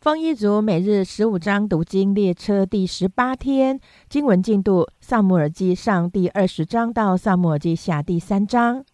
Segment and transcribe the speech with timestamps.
[0.00, 8.84] 丰一族每日十五章读经列车第十八天经文进度：萨姆尔记上第二十章到萨姆尔记下第三章。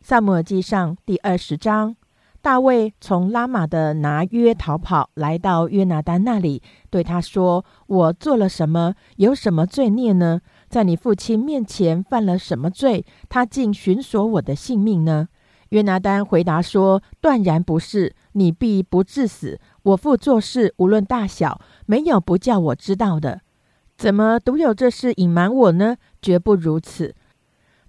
[0.00, 1.94] 萨姆尔记上第二十章，
[2.40, 8.94] 大卫从拉玛的拿约逃跑，来到约拿丹那里，对他说：“我做了什么？
[9.16, 10.40] 有什么罪孽呢？
[10.70, 13.04] 在你父亲面前犯了什么罪？
[13.28, 15.28] 他竟寻索我的性命呢？”
[15.70, 19.60] 约拿丹回答说：“断然不是，你必不致死。
[19.82, 23.42] 我父做事无论大小，没有不叫我知道的。
[23.96, 25.96] 怎么独有这事隐瞒我呢？
[26.22, 27.14] 绝不如此。”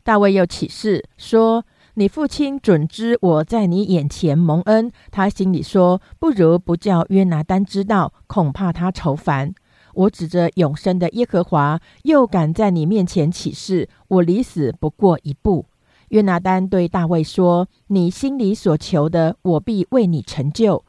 [0.03, 1.65] 大卫又起誓说
[1.95, 9.53] ：“你父亲准知我在你眼前蒙恩。”他心里说：“不如不叫约拿丹知道，恐怕他愁烦。
[9.93, 15.65] 我指着永生的耶和华，又敢在你面前起誓，我离死不过一步。”
[16.09, 20.83] 约拿丹对大卫说：“你心里所求的，我必为你成就。”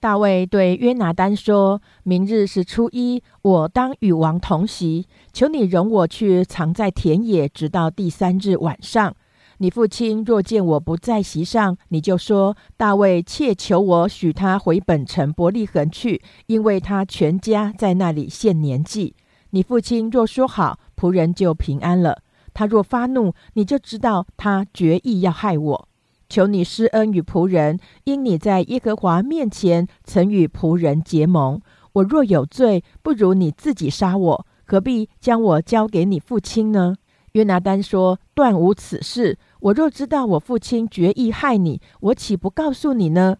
[0.00, 9.14] 大卫对约拿丹说：“明日是初一，我当与王同席，求你容我去藏在田野，直到第三日晚上。
[9.58, 19.14] 你父亲若见我不在席上，你就说大卫切求我许他回本城伯利恒去，因为他全家在那里献年纪。
[19.50, 22.22] 你父亲若说好，仆人就平安了。”
[22.54, 25.88] 他若发怒，你就知道他决意要害我。
[26.28, 31.60] 求你施恩与仆人，因你在耶和华面前曾与仆人结盟。
[31.92, 36.96] 我若有罪，不如你自己杀我，何必将我交给你父亲呢？
[37.32, 39.38] 约拿丹说：“断无此事。
[39.60, 43.36] 我若知道我父亲决意害你，我岂不告诉你呢？”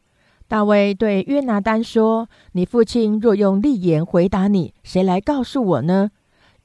[0.48, 6.10] 大卫对约拿丹说：“你父亲若用利言回答你，谁来告诉我呢？”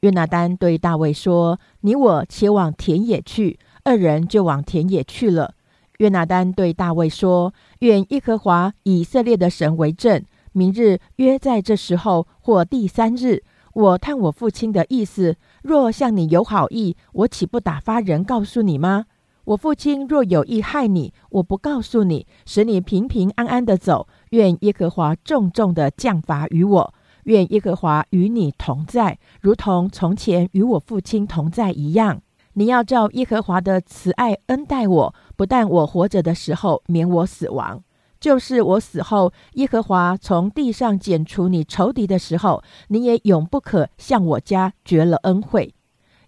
[0.01, 5.55] 约拿丹对大卫说：“你我且往田野去。”二人就往田野去了。
[5.97, 15.37] 约拿丹对大卫说：“愿耶和华以色列的神为证，明日约在这时候或第三日，我探我父亲的意思。
[15.63, 19.05] 若向你有好意，我岂不打发人告诉你吗？
[19.45, 24.07] 我父亲若有意害你，我不告诉你，使你平平安安的走。
[24.31, 26.93] 愿耶和华重重的降罚于我。”
[27.27, 32.21] 愿耶和华与你同在，如同从前与我父亲同在一样。
[32.53, 37.83] 你要照耶和华的慈爱恩待我，不但我活着的时候免我死亡，
[38.19, 45.73] 就是我死后，耶和华从地上剪除你仇敌的时候，你也永不可向我家绝了恩惠。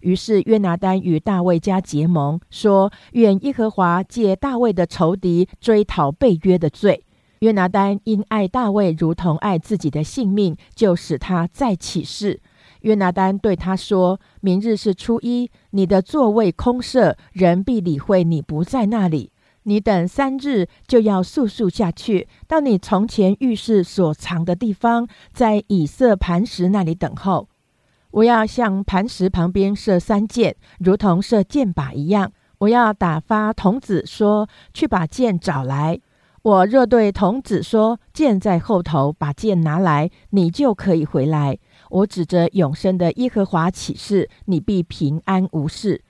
[0.00, 7.04] 于是约拿丹与大卫家结盟，说：愿耶和华借大卫的仇敌追讨被约的罪。
[7.40, 12.42] 约拿丹因爱大卫如同爱自己的性命，就使他再起誓。
[12.82, 19.32] 约拿丹对他说：“明日是初一，你的座位空设，人必理会你不在那里。
[19.62, 27.48] 你等三日，就要速速下去，到你从前浴室所藏的地方，在以色磐石那里等候。
[28.10, 32.32] 我要向磐石旁边射三箭，如同射箭靶一样。
[32.58, 36.00] 我要打发童子说：去把箭找来。”
[36.42, 41.58] 我若对童子说：“剑在后头，把剑拿来，你就可以回来。”
[41.90, 46.02] 我指着永生的耶和华起誓，你必平安无事。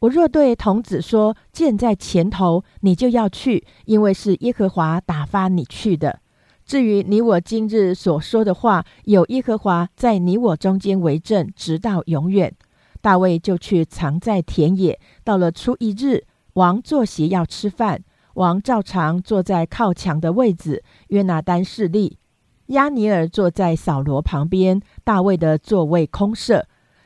[0.00, 6.20] 我若对童子说：“剑在前头，你就要去，因为是耶和华打发你去的。”
[6.66, 12.54] 至于你我今日所说的话，有耶和华在你我中间为证，直到永远。
[13.00, 15.00] 大卫就去藏在田野。
[15.24, 18.02] 到了初一日，王坐席要吃饭。
[18.38, 22.18] 王照常坐在靠墙的位子，约拿丹侍立，
[22.66, 26.64] 亚尼尔坐在扫罗旁边，大卫的座位空设。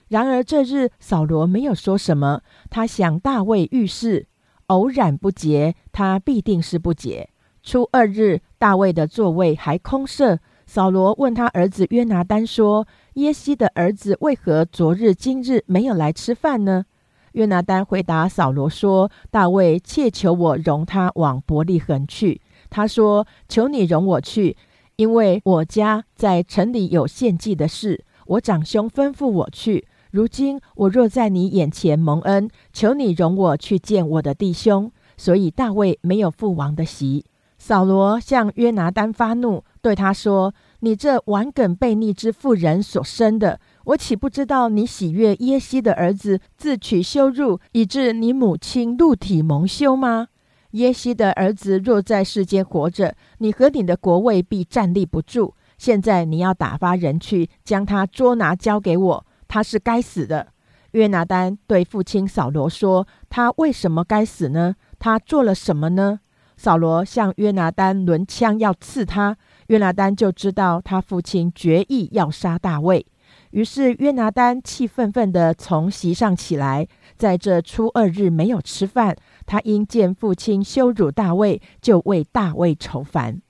[0.09, 4.27] 然而这日扫罗没有说什么，他想大卫遇事，
[4.67, 7.31] 偶然不洁，他必定是不洁。
[7.63, 16.85] 初二日，大卫的座位还空设，扫罗问他儿子约拿丹说：“耶西的儿子为何昨日今日没有来吃饭呢？”
[17.33, 22.41] 约拿丹回答扫罗说：“大卫切求我容他往伯利恒去。
[22.71, 24.57] 他说：‘求你容我去，
[24.97, 28.05] 因为我家在城里有献祭的事。
[28.27, 29.87] 我长兄吩咐我去。
[30.11, 37.25] 如今我若在你眼前蒙恩，求你容我去见我的弟兄。’所以大卫没有父王的席。
[37.59, 50.29] 扫罗向约拿丹发怒，对他说：‘你这顽梗悖逆之妇人所生的！’”我岂不知道你喜悦耶西的儿子自取羞辱，以致你母亲露体蒙羞吗？
[50.73, 55.55] 耶西的儿子若在世间活着，你和你的国位必站立不住。
[55.77, 60.49] 现在你要打发人去将他捉拿交给我，他是该死的。
[60.93, 64.77] 约拿丹对父亲扫罗说：“他为什么该死呢？
[64.99, 66.21] 他做了什么呢？”
[66.57, 69.37] 扫罗向约拿丹抡枪要刺他，
[69.67, 73.05] 约拿丹就知道他父亲决意要杀大卫。
[73.53, 79.17] 于是约拿丹气愤愤地从席上起来，在这初二日没有吃饭。
[79.47, 83.41] 他因见父亲羞辱大卫，就为大卫愁烦。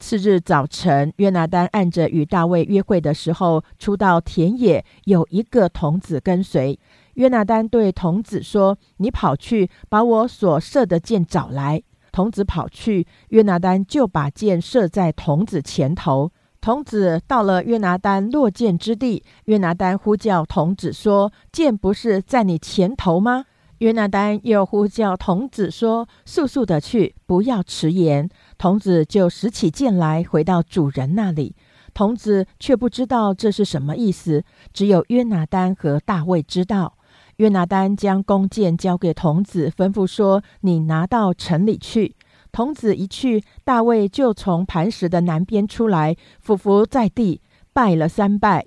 [0.00, 6.76] 次日早晨，约拿丹按着与大卫约会的时候，出到田野，有一个童子跟随。
[7.14, 11.80] 约拿丹对童子说：“你跑去把我所射的箭找来。”
[12.10, 16.32] 童子跑去，约拿丹就把箭射在童子前头。
[16.62, 23.46] 童子到了约拿丹落箭之地，约拿丹呼叫童子说：“箭不是在你前头吗？”
[23.78, 31.56] 约拿丹又呼叫童子说：“速速的去，不要迟延。”童子就拾起剑来，回到主人那里。
[31.92, 36.94] 童子却不知道这是什么意思，只有约拿丹和大卫知道。
[37.38, 42.14] 约拿丹将弓箭交给童子，吩咐说：“你拿到城里去。”
[42.52, 47.40] 童子一去，大卫就从磐石的南边出来，俯伏在地，
[47.72, 48.66] 拜了三拜。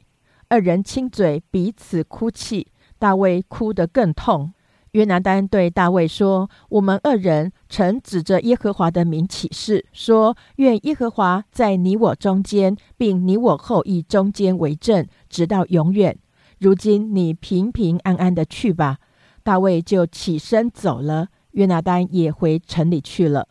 [0.50, 2.68] 二人亲嘴，彼此哭泣。
[2.98, 4.54] 大卫哭得更痛。
[4.94, 16.18] 约拿丹对大卫说：“我们二人曾指着耶和华的名起誓，说愿耶和华在你我中间，并你我后裔中间为证，直到永远。
[16.60, 18.98] 如今你平平安安的去吧。”
[19.44, 23.50] 大卫就起身走了，约拿丹也回城里去了。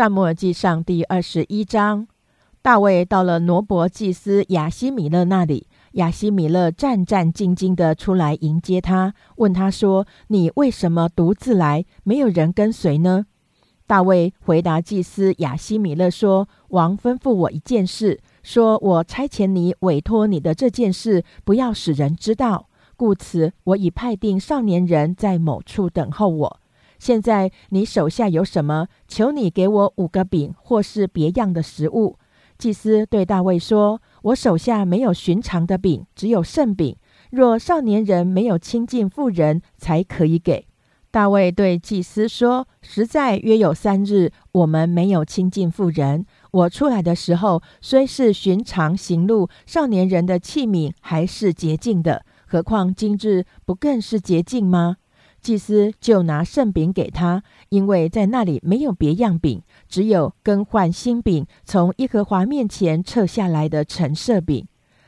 [0.00, 2.08] 萨母尔记上第二十一章，
[2.62, 5.66] 大卫到了挪伯祭司亚西米勒那里。
[5.92, 11.84] 亚西米勒战战兢兢的出来迎接他，问他说：“你为什么独自来？
[12.02, 13.26] 没有人跟随呢？”
[13.86, 22.70] 大卫回答祭司亚西米勒说：“王吩咐我一件事，说我差遣你委托你的这件事，不要使人知道。
[22.96, 26.59] 故此，我已派定少年人在某处等候我。
[27.00, 28.86] 现在你手下有什么？
[29.08, 32.16] 求你给我五个饼，或是别样的食物。”
[32.56, 34.00] 祭司对大卫说。
[34.24, 36.94] 我手下没有寻常的饼，只有圣饼。
[37.30, 40.66] 若少年人没有亲近妇人，才可以给。
[41.10, 46.26] 大卫对祭司说：“实在约有三日，我们没有亲近妇人。
[46.50, 52.26] 我出来的时候，虽是寻常行路，少年人的器皿还是洁净的。
[52.46, 54.98] 何况今日不更是洁净吗？”
[55.40, 64.66] 祭司就拿圣饼给他，因为在那里没有别样饼，只有更换新饼从耶和华面前撤下来的陈设饼。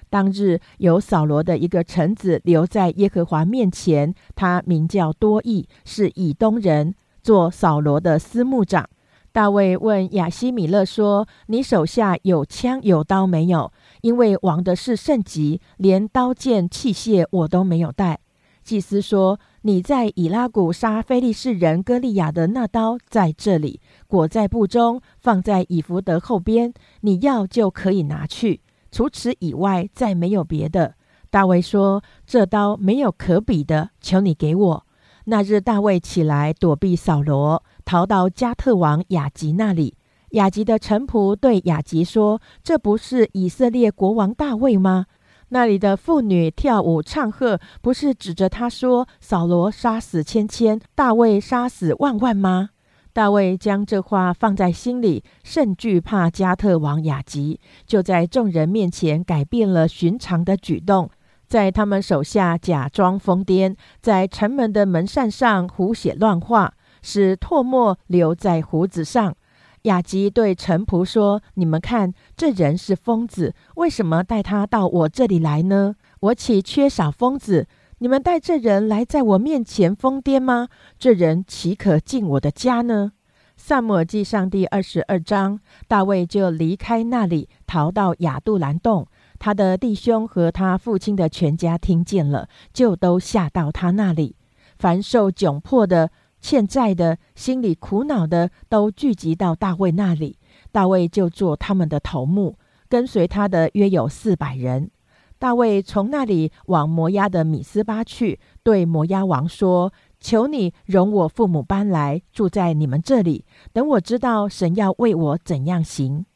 [0.08, 8.88] 当日有扫罗的一个臣子留在耶和华面前，他名叫多益，是以东人，做扫罗的司牧长。
[9.32, 13.72] 大卫问亚西米勒说：“你手下有枪有刀没有？
[14.02, 18.18] 因为王的事甚急，连刀剑器械我都没有带。”
[18.62, 19.38] 祭司说。
[19.64, 26.74] 你在以拉谷杀非利士人歌利亚的那刀在这里，裹在布中，放在以弗德后边。
[27.02, 28.60] 你要就可以拿去。
[28.90, 30.96] 除此以外，再没有别的。
[31.30, 34.86] 大卫说：“这刀没有可比的，求你给我。”
[35.26, 39.94] 那日，大卫起来躲避扫罗，逃到加特王雅吉那里。
[40.30, 45.06] 雅吉的臣仆对雅吉说：“这不是以色列国王大卫吗？”
[45.54, 52.70] 那里的妇女跳舞唱和，不是指着他说：“扫罗杀死千千，大卫杀死万万吗？”
[53.12, 61.10] 大卫将这话放在心里，甚惧怕加特王雅吉，就在众人面前改变了寻常的举动，
[61.46, 69.34] 在他们手下假装疯癫，在城门的门扇上胡写乱画，使唾沫留在胡子上。
[69.82, 75.96] 雅吉对臣仆说：“你们看，这人是疯子，为什么带他到我这里来呢？
[76.20, 77.66] 我岂缺少疯子？
[77.98, 80.68] 你们带这人来在我面前疯癫吗？
[81.00, 83.12] 这人岂可进我的家呢？”
[83.56, 85.58] 萨母尔记上第二十二章，
[85.88, 89.06] 大卫就离开那里，逃到亚杜兰洞。
[89.40, 94.36] 他的弟兄和他父亲的全家听见了，就都下到他那里。
[94.78, 96.10] 凡受窘迫的。
[96.42, 100.36] 欠债的、心里苦恼的，都聚集到大卫那里。
[100.72, 102.58] 大卫就做他们的头目，
[102.88, 104.90] 跟随他的约有四百人。
[105.38, 116.26] 大卫从那里往摩押的米斯巴去，对摩押王说：“求你容我父母搬来住在你们这里，等我知道神要为我怎样行。”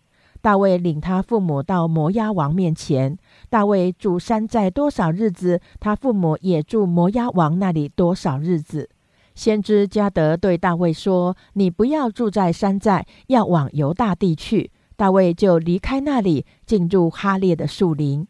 [0.40, 3.18] 大卫领他父母到摩押王面前。
[3.48, 8.88] 大卫住山寨多少日子，他父母也住摩押王那里多少日子。
[9.36, 18.26] 先知加德对大卫说：“你不要住在山寨，要往犹大地去。”大卫就离开那里，进入哈列的树林。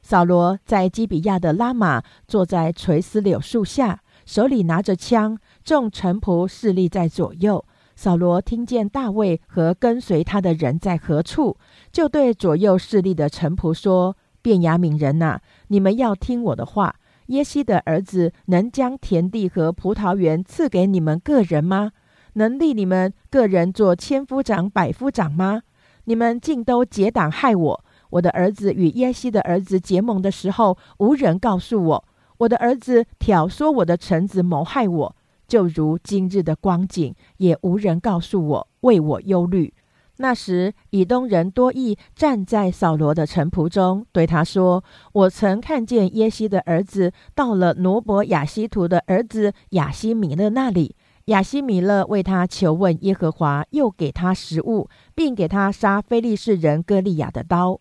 [0.00, 7.64] 扫罗在基比亚的拉玛坐在垂丝柳树下，手里拿着枪，众臣仆侍立在左右。
[7.96, 11.56] 扫罗听见大卫和跟随他的人在何处，
[11.90, 16.94] 就对左右侍立的臣仆说：“便雅悯人呐，你们要听我的话。
[17.26, 21.92] 耶西的儿子能将田地和葡萄园赐给你们个人吗？
[22.34, 25.62] 能立你们个人做千夫长、百夫长吗？
[26.04, 27.84] 你们竟都结党害我！
[28.10, 32.04] 我的儿子与耶西的儿子结盟的时候，无人告诉我。
[32.38, 35.16] 我的儿子挑唆我的臣子谋害我。”
[35.46, 39.73] 就如今日的光景，也无人告诉我，为我忧虑。
[40.16, 50.94] 那时，以东人多益站在扫罗的臣仆中，对他说：“我曾看见耶西的儿子到了挪伯亚西图的儿子亚西米勒那里，
[51.26, 57.80] 亚西米勒为他求问耶和华，又给他食物，并给他杀非利士人歌利亚的刀。”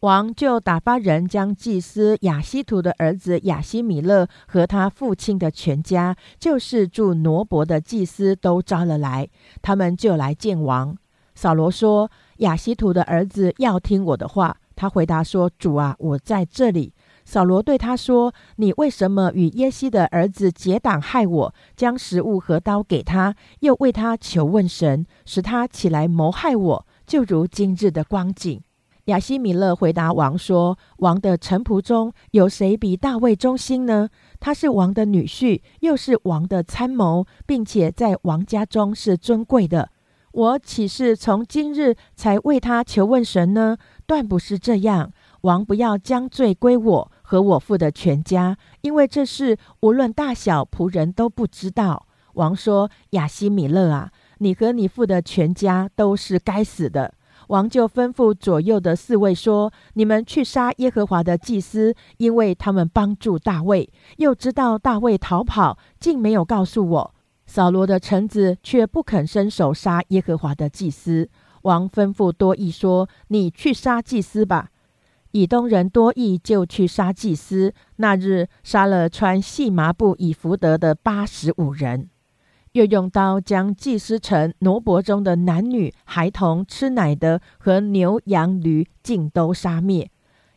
[0.00, 9.28] 王就打发人将祭司亚西图的儿子亚西米勒和他父亲的全家，就是住挪伯的祭司，都招了来。
[9.62, 10.96] 他们就来见王。
[11.36, 16.94] 扫罗说：“亚西图的儿子要听我的话。”他回答说：“主啊，我在这里。”
[17.26, 21.54] 扫罗对他说：“你为什么与耶西的儿子结党害我？
[21.76, 28.60] 将食物和刀给他，又为他求问神，使他起来谋害我，就如今日的光景。”
[29.06, 34.08] 亚西米勒回答王说：“王的臣仆中有谁比大卫忠心呢？
[34.40, 39.90] 他是王的女婿，又是王的参谋，并且在王家中是尊贵的。
[40.36, 43.78] 我岂是从今日才为他求问神呢？
[44.06, 45.10] 断不是这样。
[45.40, 57.14] 王不要将罪归我和我父的全家，因为这事无论大小仆人都不知道。”王说：“亚西米勒啊，你和你父的全家都是该死的。”
[57.48, 67.14] 王就吩咐左右的侍卫说：“你们去杀耶和华的祭司，因为他们帮助大卫，又知道大卫逃跑，竟没有告诉我。
[67.46, 71.28] 扫罗的臣子却不肯伸手杀耶和华的祭司。
[71.62, 74.70] 王吩咐多益说：‘你去杀祭司吧。’
[75.32, 82.08] 以东人多益就去杀祭司，那日杀了穿细麻布以福德的八十五人。”
[82.72, 90.10] 又用刀将祭司城挪伯中的男女、孩童、吃奶的和牛羊驴尽都杀灭。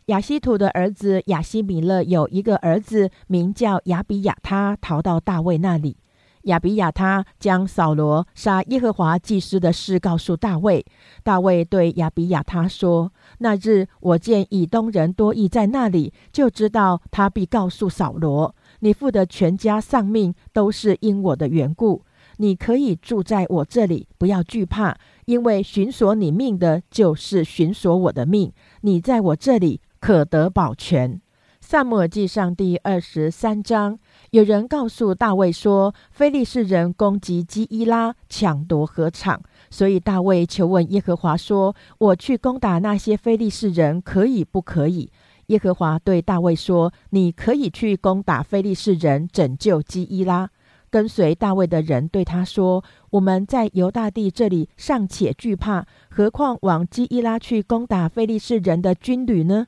[0.08, 5.96] 亚西图的儿子亚西米勒有一个儿子名叫亚比亚他，逃到大卫那里。
[6.44, 10.86] 亚比亚他将扫罗杀耶和华祭司的事告诉大卫。
[11.24, 22.04] 大卫对亚比亚他说：“那日我见以东人多益在那里，就知道他必告诉扫罗，你父的全家丧命都是因我的缘故。”
[22.42, 28.54] 你可以住在我这里，不要惧怕，因为寻索你命的，就是寻索我的命。
[28.80, 31.20] 你在我这里可得保全。
[31.60, 34.00] 萨母尔记上第二十三章，
[34.32, 45.12] 有人告诉大卫说，非利士人攻击基伊拉，抢夺禾场，所以大卫求问耶和华说：“我去攻打那些非利士人，可以不可以？”
[45.48, 50.50] 耶和华对大卫说：“你可以去攻打非利士人，拯救基伊拉。”
[50.92, 59.66] 跟随大卫的人对他说：“我们在犹大地这里尚且惧怕，何况往基伊拉去攻打非利士人的军旅呢？”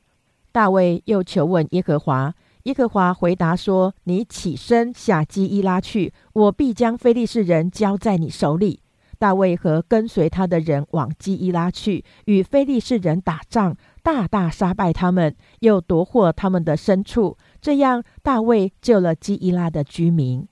[0.51, 8.81] 大卫又求问耶和华，耶和华回答说：“你起身下基伊拉去，我必将非利士人交在你手里。”
[9.17, 17.37] 大卫和跟随他的人往基伊拉去，与非利士人打仗，大大杀败他们，又夺获他们的牲畜。
[17.61, 20.47] 这样，大卫救了基伊拉的居民。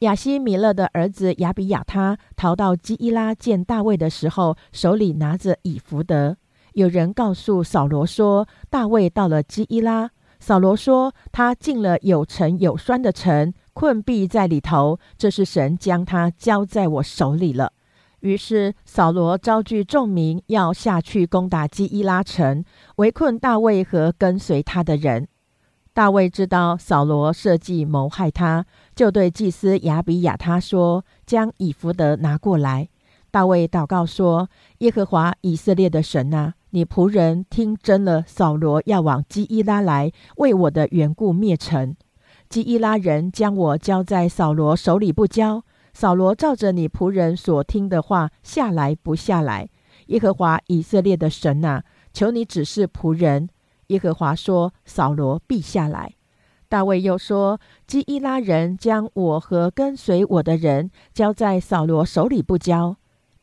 [0.00, 6.36] 亚西米勒的儿子亚比亚他逃到基伊拉见大卫的时候，手里拿着以弗德。
[6.74, 10.10] 有人告诉扫罗说，大卫到了基伊拉。
[10.46, 15.00] 扫罗说，他进了有城有栓的城，困闭在里头。
[15.16, 17.72] 这是神将他交在我手里了。
[18.20, 22.62] 于是扫罗召聚众民，要下去攻打基伊拉城，
[22.96, 25.28] 围困大卫和跟随他的人。
[25.94, 32.90] 大卫知道扫罗设计谋害他，就对祭司亚比亚他说：“将以弗德拿过来。”
[33.34, 34.48] 大卫祷告说
[34.78, 41.96] ：“耶和华以色列的神啊，你仆人听真了，扫罗要往基伊拉来，为我的缘故灭城。
[42.48, 49.68] 基伊拉人将我交在扫罗手里不交，扫罗照着你仆人所听的话下来不下来？
[50.06, 53.48] 耶和华以色列的神啊，求你指示仆人。”
[53.88, 56.12] 耶和华说：“扫罗必下来。”
[56.70, 62.94] 大卫又说：“基伊拉人将我和跟随我的人交在扫罗手里，不交。”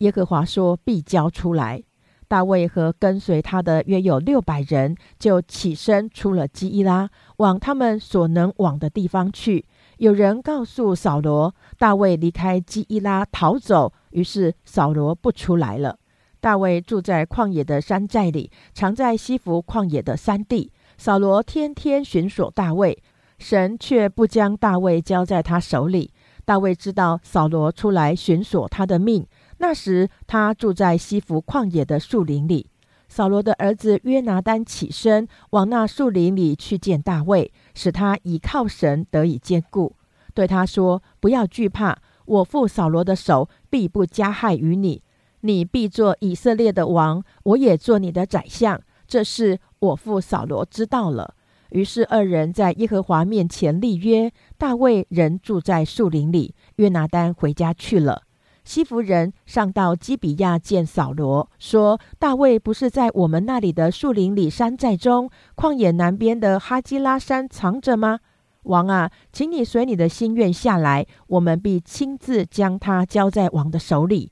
[0.01, 1.81] 耶和华说：“必交出来。”
[2.27, 9.65] 大卫和跟随他的约有六百人，就起身出了基伊拉，往他们所能往的地方去。
[9.97, 15.99] 有人告诉扫罗，大卫离开基伊拉逃走，于是扫罗不出来了。
[16.39, 20.71] 大卫住在旷野的山寨里，常在西弗旷野的山地。
[20.97, 22.97] 扫罗天天寻索大卫，
[23.37, 26.13] 神却不将大卫交在他手里。
[26.45, 29.25] 大卫知道扫罗出来寻索他的命，
[29.61, 32.67] 那时他住在西弗旷野的树林里。
[33.07, 39.95] 扫罗的儿子约拿丹起身往那树林里去见大卫，使他倚靠神得以坚固，
[40.33, 45.03] 对他说：“不要惧怕，我父扫罗的手必不加害于你。”
[45.41, 48.81] 你必做以色列的王，我也做你的宰相。
[49.07, 51.35] 这事我父扫罗知道了。
[51.69, 54.31] 于是二人在耶和华面前立约。
[54.57, 58.23] 大卫仍住在树林里，约拿丹回家去了。
[58.63, 68.19] 西弗人上到基比亚见扫罗，说：“大卫不是在我们那里的树林里山寨中，旷野南边的哈基拉山藏着吗？
[68.63, 74.31] 王啊，请你随你的心愿下来，我们必亲自将他交在王的手里。”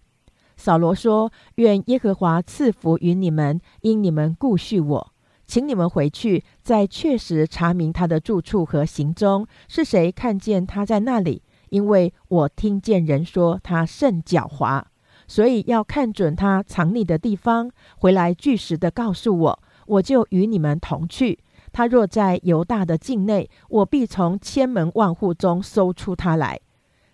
[0.56, 5.14] 扫罗说：“愿耶和华赐福于你们，因你们顾恤我，
[5.48, 11.42] 请你们回去，再确实查明他的住处和行踪，是谁看见他在那里？
[11.70, 14.84] 因为我听见人说他甚狡猾，
[15.28, 21.40] 所以要看准他藏匿的地方，回来据实的告诉我，我就与你们同去。
[21.72, 26.60] 他若在犹大的境内，我必从千门万户中搜出他来。”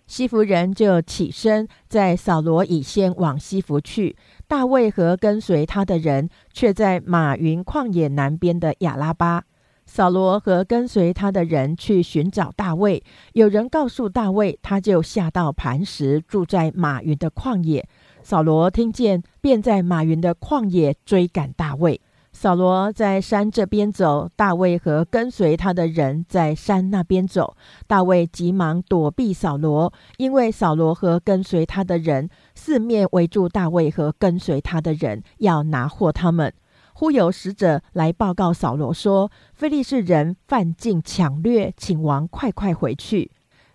[0.06, 4.16] 西弗人就起身，在扫罗以先往西弗去。
[4.46, 9.42] 大卫和跟随他的人却在马云旷野南边的亚拉巴。
[9.86, 13.02] 扫罗和跟随他的人去寻找大卫。
[13.32, 17.88] 有人告诉大卫，他就下到磐石，住在马云的旷野。
[18.22, 22.00] 扫罗听见，便在马云的旷野追赶大卫。
[22.32, 27.56] 扫罗在山这边走，大卫和跟随他的人在山那边走。
[27.86, 36.52] 大卫急忙躲避扫罗，因为扫罗和跟随他的人四面围住大卫和跟随他的人，要拿获他们。
[36.98, 43.30] 忽有使者来报告扫罗说：“非利士人犯境抢掠，请王快快回去。”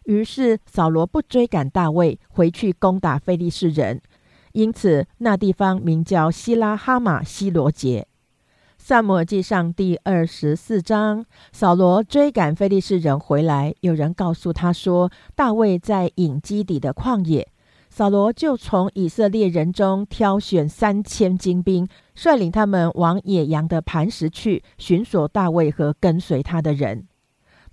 [0.06, 4.02] 于是扫罗不追赶大卫，回去攻打非利士人。
[4.54, 8.08] 因此那地方名叫希拉哈马希罗杰。
[8.80, 17.48] 萨摩尔记上第二十四章，扫罗追赶非利士人回来，有人告诉他说，大卫在隐基底的旷野。
[17.94, 27.06] 扫罗就从以色列人中挑选三千精兵，率领他们往野羊的磐石去寻索大卫和跟随他的人。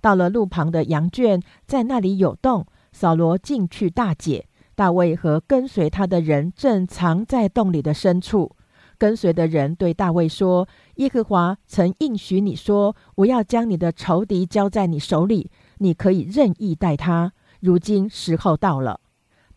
[0.01, 8.51] 到了路旁的羊圈，在那里有洞，扫罗进去大解，大卫和跟随他的人正藏在洞里的深处。
[8.97, 17.31] 跟随的人对大卫说：“耶和华曾应许你说，我要将你的仇敌交在你手里，你可以任意待他。
[17.61, 18.99] 如今时候到了。”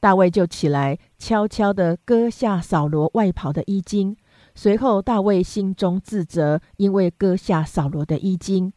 [0.02, 4.16] 大卫就起来，悄悄地割下扫罗外袍的衣襟。
[4.52, 8.72] 随后，大卫心中自责，因为割下扫罗的衣襟，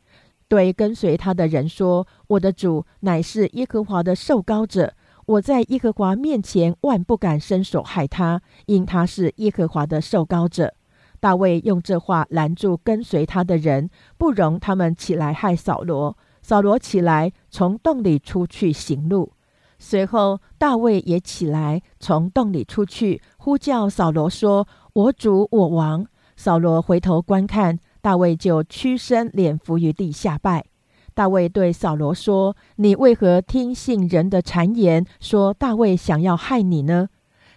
[0.48, 4.94] 对跟随他的人说：“我的主乃是耶和华的受膏者。”
[5.26, 10.76] 我在耶和华面前万不敢伸手害他，因他是耶和华的受膏者。
[11.20, 16.16] 大卫用这话拦住跟随他的人，不容他们起来害扫罗。
[16.44, 19.32] 扫罗起来，从洞里出去行路。
[19.78, 26.06] 随后，大卫也起来，从洞里出去，呼叫扫罗说：“我主，我王。”
[26.38, 30.66] 扫罗回头观看，大卫就屈身脸伏于地下拜。
[31.14, 37.08] 大卫对扫罗说：“你为何听信人的谗言，说大卫想要害你呢？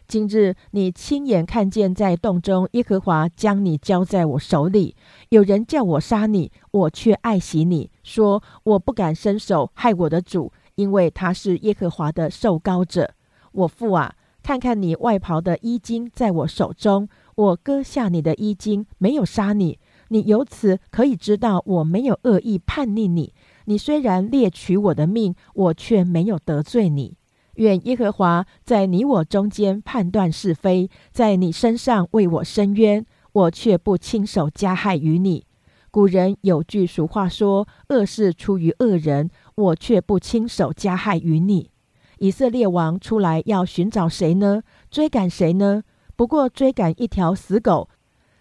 [0.07, 4.95] 今日你亲眼看见在洞中，耶和华将你交在我手里。
[5.31, 13.11] 有人叫我杀你，我却爱惜你，说我不敢伸手害我的主，因为他是耶和华的受膏者。
[13.51, 14.14] 我父啊，
[14.45, 19.81] 看看你外袍的衣襟在我手中，我割下你的衣襟，没有杀你。
[20.11, 23.35] 你由此可以知道，我没有恶意叛逆你。”
[23.67, 27.17] 你虽然猎取我的命，我却没有得罪你。
[27.57, 35.45] 愿耶和华在你我中间判断是非，在你身上为我伸冤，我却不亲手加害于你。
[35.91, 41.71] 古人有句俗话说：“恶事出于恶人”，我却不亲手加害于你。
[42.18, 44.62] 以色列王出来要寻找谁呢？
[44.88, 45.83] 追赶谁呢？
[46.14, 47.88] 不过追赶一条死狗，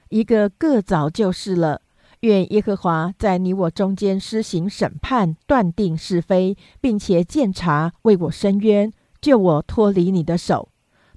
[0.09, 1.81] 一个个早就是了。
[2.21, 10.69] 愿耶和华在你我中间施行审判，断定是非，并且鉴察，为我伸冤，救我脱离你的手。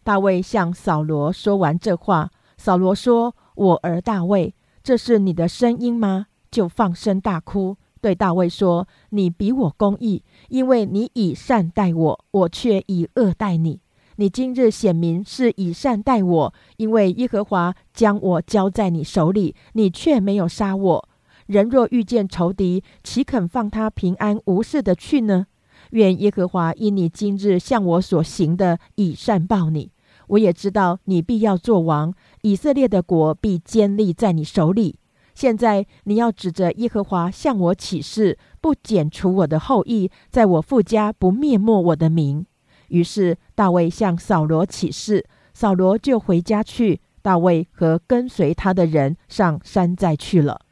[0.02, 13.80] 大卫向扫罗说完这话，扫罗说：“我儿大卫，这是你的声音吗？”就放声大哭，对大卫说：“你比我公义，因为你以善待我，我却以恶待你。
[14.16, 21.08] 你今日显明是以善待我，因为耶和华将我交在你手里，你却没有杀我。
[21.46, 25.46] 人若遇见仇敌，岂肯放他平安无事的去呢？
[25.90, 29.90] 愿耶和华因你今日向我所行的，以善报你。
[30.28, 34.96] 我也知道你必要做王，以色列的国必坚立在你手里。”
[35.34, 42.44] 现在你要指着耶和华向我起誓，不剪除我的后裔，在我父家不灭没我的名。
[42.88, 47.00] 于是大卫向扫罗起誓，扫罗就回家去。
[47.22, 50.62] 大卫和跟随他的人上山寨去了。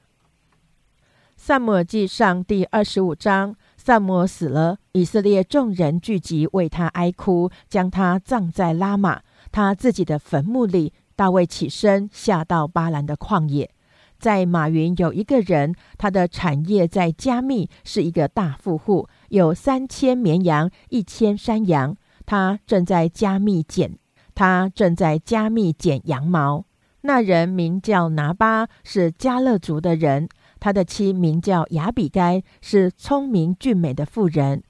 [1.37, 9.21] 萨母尔记上第二十五章，萨母尔死了，以色列众人聚集为他哀哭，将他葬在拉玛
[9.53, 10.93] 他自己的坟墓里。
[11.15, 13.71] 大卫起身下到巴兰的旷野。
[14.19, 21.97] 在马云有一个人，他的产业在加密，是一个大富户，有三千绵羊，一千山羊。
[22.27, 23.97] 他正在加密剪，
[24.35, 26.65] 他正在加密剪羊毛。
[27.03, 30.29] 那人名叫拿巴，是加勒族的人。
[30.61, 34.63] 他的妻名叫雅比该，是聪明俊美的妇人。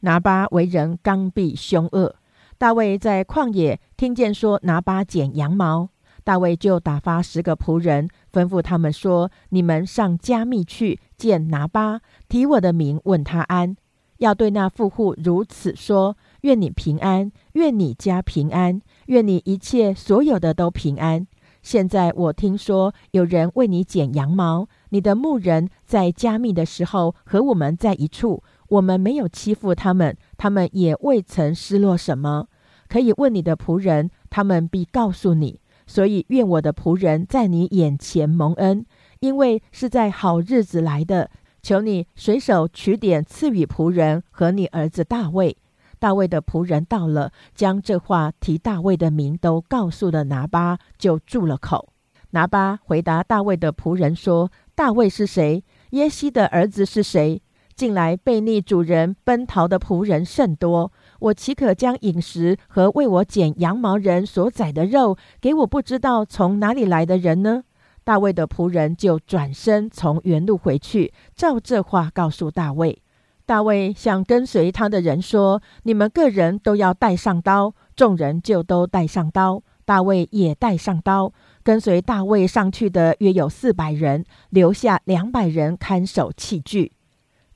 [0.00, 2.16] 拿巴为人刚愎凶恶。
[2.58, 5.90] 大卫在旷野听见说拿巴剪羊毛。
[6.26, 13.76] 大卫就打发十个仆人，吩咐他们说：“你们上加密去见拿巴，提我的名，问他安。
[14.18, 21.24] 要对那富户如此说：愿你平安，愿你家平安，愿你一切所有的都平安。
[21.62, 32.48] 现在我听说有人为你剪羊毛，你的牧人在加密的时候和我们在一处，我们没有欺负他们，他们也未曾失落什么。
[32.88, 38.84] 可以问你的仆人，他们必告诉你。”所以，愿我的仆人在你眼前蒙恩，
[39.20, 41.30] 因为是在好日子来的。
[41.62, 45.56] 求你随手取点赐予仆人和你儿子大卫。
[45.98, 51.88] 大卫的仆人到了，将这话提大卫的名都告诉了拿巴，就住了口。
[52.30, 55.64] 拿巴回答大卫的仆人说：“大卫是谁？
[55.90, 57.40] 耶西的儿子是谁？
[57.74, 67.64] 近来背逆主人奔逃的仆人甚多。”我岂可将饮食和为我剪羊毛人所宰的肉给我不知道从哪里来的人呢？
[68.04, 73.02] 大卫的仆人就转身从原路回去，照这话告诉大卫。
[73.44, 81.32] 大卫向跟随他的人说：“你们个人都要带上刀。”众人就都带上刀，大卫也带上刀。
[81.62, 86.92] 跟随大卫上去的约有四百人，留下两百人看守器具。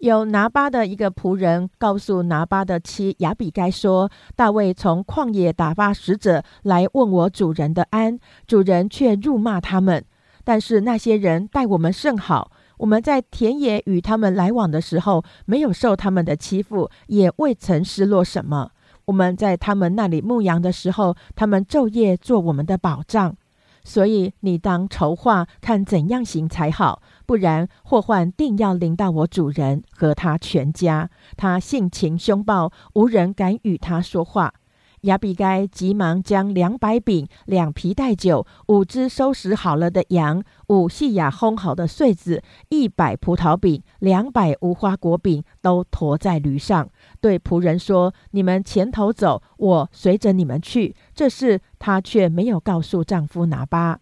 [0.00, 10.02] 有拿巴的一个仆人告诉拿巴的妻亚比该说：“大卫从旷野打发使者来问我主人的安，主人却辱骂他们。
[10.42, 18.70] 但是那些人待我们甚好，我们在田野与他们来往的时候，没有受他们的欺负，也未曾失落什么。
[19.04, 23.36] 我们在他们那里牧羊的时候，他们昼夜做我们的保障。”
[23.84, 31.10] 所以你当筹划，看怎样行才好，不然祸患定要临到我主人和他全家。
[31.36, 34.54] 他性情凶暴，无人敢与他说话。
[35.02, 46.88] 亚比该急忙将两百饼、两皮带酒、五只收拾好了的羊、五细雅烘好的穗子、一百葡萄饼、两百无花果饼，都驮在驴上，
[47.20, 54.00] 对仆人说：“你们前头走，我随着你们去。”这事她却没有告诉丈夫拿巴。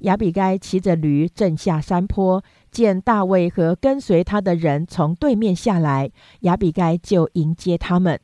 [0.00, 8.20] 亚比该骑着驴正下山坡，见大卫和跟随他的人从对面下来，亚比该就迎接他们。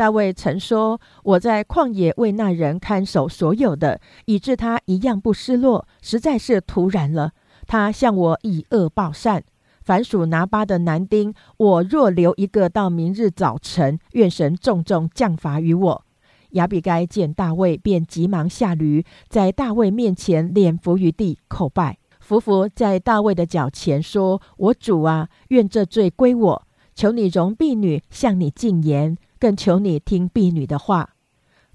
[0.00, 7.32] 大卫曾说：“我在旷野为那人看守所有的，以致他一样不失落，实在是突然了。
[7.66, 9.44] 他向我以恶报善，
[9.82, 16.04] 凡属拿巴的男丁，我若留一个到明日早晨，愿神重重降罚于我。”
[16.52, 31.14] 亚比该见大卫，便急忙下驴，在大卫面前脸伏于地叩拜，伏伏在大卫的脚前说：“我主啊，愿这罪归我，求你容婢女向你进言。”更求你听婢女的话，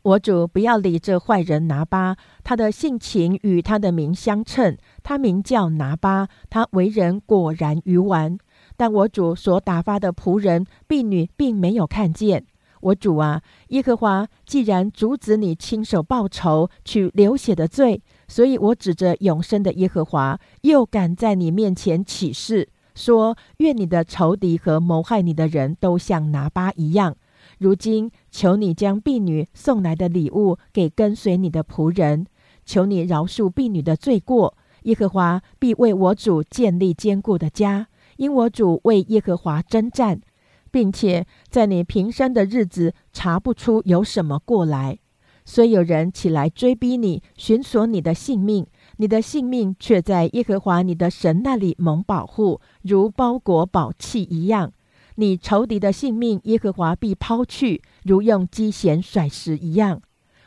[0.04, 4.78] 我主不要理这坏人拿巴，他的性情与他的名相称。
[5.01, 8.38] 他名叫拿巴，他为人果然愚顽。
[8.78, 12.45] 但我主所打发的仆人婢女并没有看见。
[12.82, 27.15] 我主啊，耶和华既然阻止你亲手报仇，取流血的罪，所以我指着永生的耶和华，又敢在你面前起誓，说：愿你的仇敌和谋害你的人都像拿巴一样。
[27.58, 32.26] 如今求你将婢女送来的礼物给跟随你的仆人，
[32.65, 34.58] 求你饶恕婢女的罪过。
[34.84, 37.88] 耶和华必为我主建立坚固的家，
[38.18, 40.22] 因我主为耶和华征战，
[40.70, 45.00] 并且在你平生的日子查不出有什么过来。
[45.44, 48.65] 虽有人起来追逼你，寻索你的性命，
[48.98, 54.72] 你的性命却在耶和华你的神那里蒙保护，如包裹宝器一样。
[55.15, 60.01] 你仇敌的性命，耶和华必抛去，如用机弦甩石一样。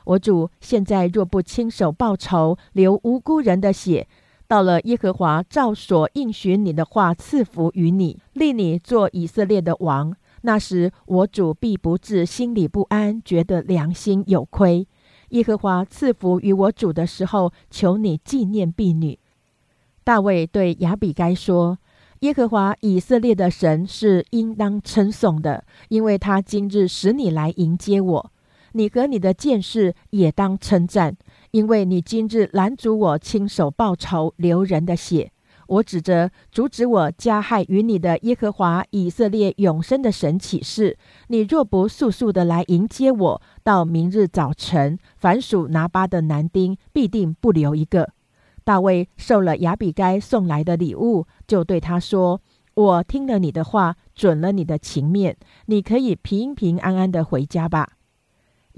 [0.04, 4.06] 我主现在若不亲手报仇，流无辜人的血，
[4.46, 10.14] 到了耶和华照所应许你的话赐福于你，立你做以色列的王。
[10.42, 14.86] 那时，我主必不至心里不安，觉得良心有亏。
[15.30, 19.18] 耶和华赐福于我主的时候，求你纪念婢女。
[20.04, 21.78] 大卫对亚比该说
[22.20, 28.32] ：“耶和华以色列的神是应当称颂的，因为他今日使你来迎接我。
[28.72, 31.16] 你和你的剑士也当称赞，
[31.52, 35.30] 因为你今日拦阻我亲手报仇，流人的血。”
[35.68, 48.08] 我指着阻止我加害于你的耶和华以色列永生的神起誓：你若不速速的来迎接我，到明日早晨，凡属拿巴的男丁必定不留一个。
[48.64, 52.40] 大卫受了亚比该送来的礼物，就对他说
[52.74, 57.94] ：“我听了你的话，准了你的情面，你可以平平安安的回家吧。”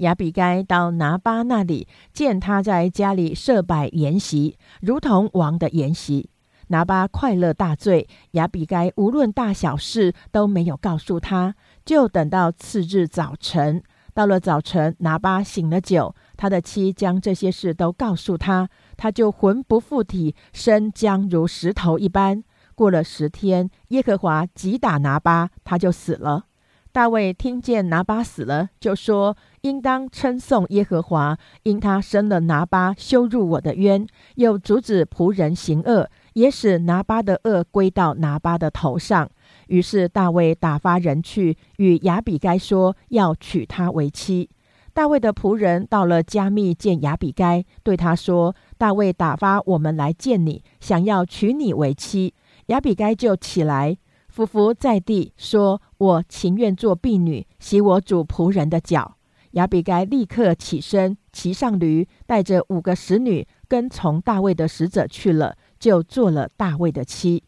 [0.01, 6.31] 亚比该到拿巴那里，见他在家里设摆筵席，如同王的筵席。
[6.69, 11.53] 拿巴快乐大醉，亚比该无论大小事都没有告诉他，
[11.85, 13.83] 就等到次日早晨。
[14.13, 22.43] 到了早晨，拿巴醒了酒，他的妻将这些事都告诉他，他就魂不附体，身僵如石头一般。
[22.75, 26.45] 过了十天，耶和华击打拿巴，他就死了。
[26.93, 34.05] 大卫听见拿巴死了，就说：“应当称颂耶和华，因他生了拿巴，羞辱我的冤，
[34.35, 39.29] 又阻止仆人行恶。”也使拿巴的恶归到拿巴的头上。
[39.67, 44.49] 于是大卫打发人去与亚比该说，要娶她为妻。
[44.93, 52.33] 大卫的仆人到了加密见亚比该，对他说：“大卫打发我们来见你，想要娶你为妻。”
[52.71, 53.97] 亚比该就起来，
[54.29, 59.17] 伏伏在地，说：“我情愿做婢女，洗我主仆人的脚。”
[59.51, 65.57] 亚比该立刻起身，骑上驴，带着五个使女，跟从大卫的使者去了。
[65.77, 67.43] 就做了大卫的妻。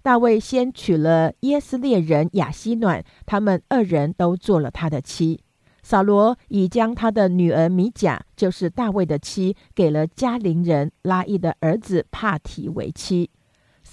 [0.00, 5.38] 大卫先娶了耶斯列人雅西暖，他们二人都做了他的妻。
[5.82, 13.30] 扫罗已将他的女儿米甲，就是大卫的妻，给了加林人拉伊的儿子帕提为妻。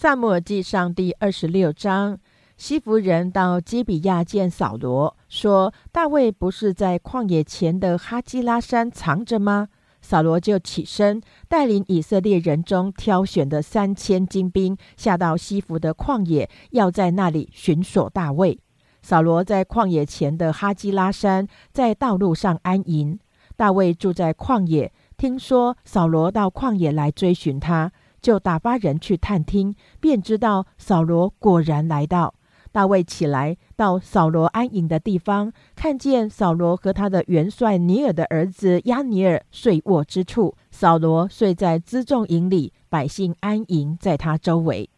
[0.04, 2.20] 萨母尔记上第二十六章，
[2.58, 9.70] 西弗人到基比亚见扫罗，说：“大卫不是在旷野前的哈基拉山藏着吗？”
[10.04, 18.60] 扫罗就起身，带领以色列人中挑选的三千精兵，下到西弗的旷野，要在那里寻索大卫。
[19.02, 23.18] 扫罗在旷野前的哈基拉山，在道路上安营。
[23.56, 32.34] 大卫住在旷野，听说扫罗到旷野来追寻他，就打发人去探听，便知道扫罗果然来到。
[32.72, 40.56] 大卫起来，到扫罗安营的地方，看见扫罗和他的元帅尼尔的儿子亚尼尔睡卧之处。
[40.72, 44.90] 扫罗睡在辎重营里，百姓安营在他周围。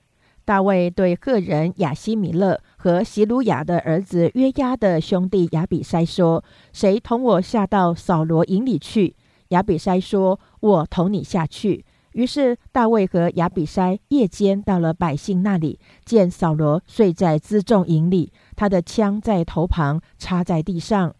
[0.45, 9.15] 大卫对赫人亚西米勒和席鲁雅的儿子约押的兄弟亚比筛说：“谁同我下到扫罗营里去？”
[9.49, 11.83] 亚比筛说：“我同你下去。”
[12.15, 21.13] 于是大卫和亚比筛夜间到了百姓那里，见扫罗睡在辎重营里，他的枪在头旁插在地上。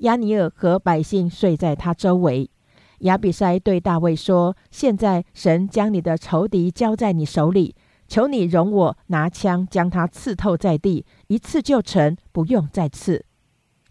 [0.00, 2.50] 亚尼尔和百姓睡在他周围。
[2.98, 7.74] 亚比筛对大卫说：“现在神将你的仇敌交在你手里，
[8.06, 13.24] 求你容我拿枪将他刺透在地，一刺就成，不用再刺。”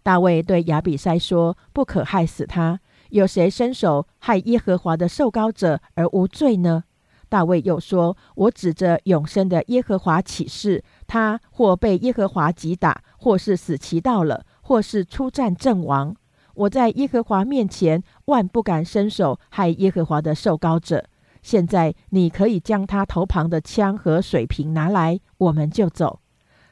[0.03, 2.79] 大卫对亚比筛说：“不可害死他。”
[3.13, 6.83] 有谁伸手害耶和华的受膏者而无罪呢？
[7.29, 16.15] 大卫又说：“我指着永生的耶和华起誓，他或被耶和华击打，或是死期到了，或是出战阵亡。
[16.55, 21.05] 我在耶和华面前万不敢伸手害耶和华的受膏者。
[21.43, 26.19] 现在你可以将他头旁的枪和水瓶拿来，我们就走。”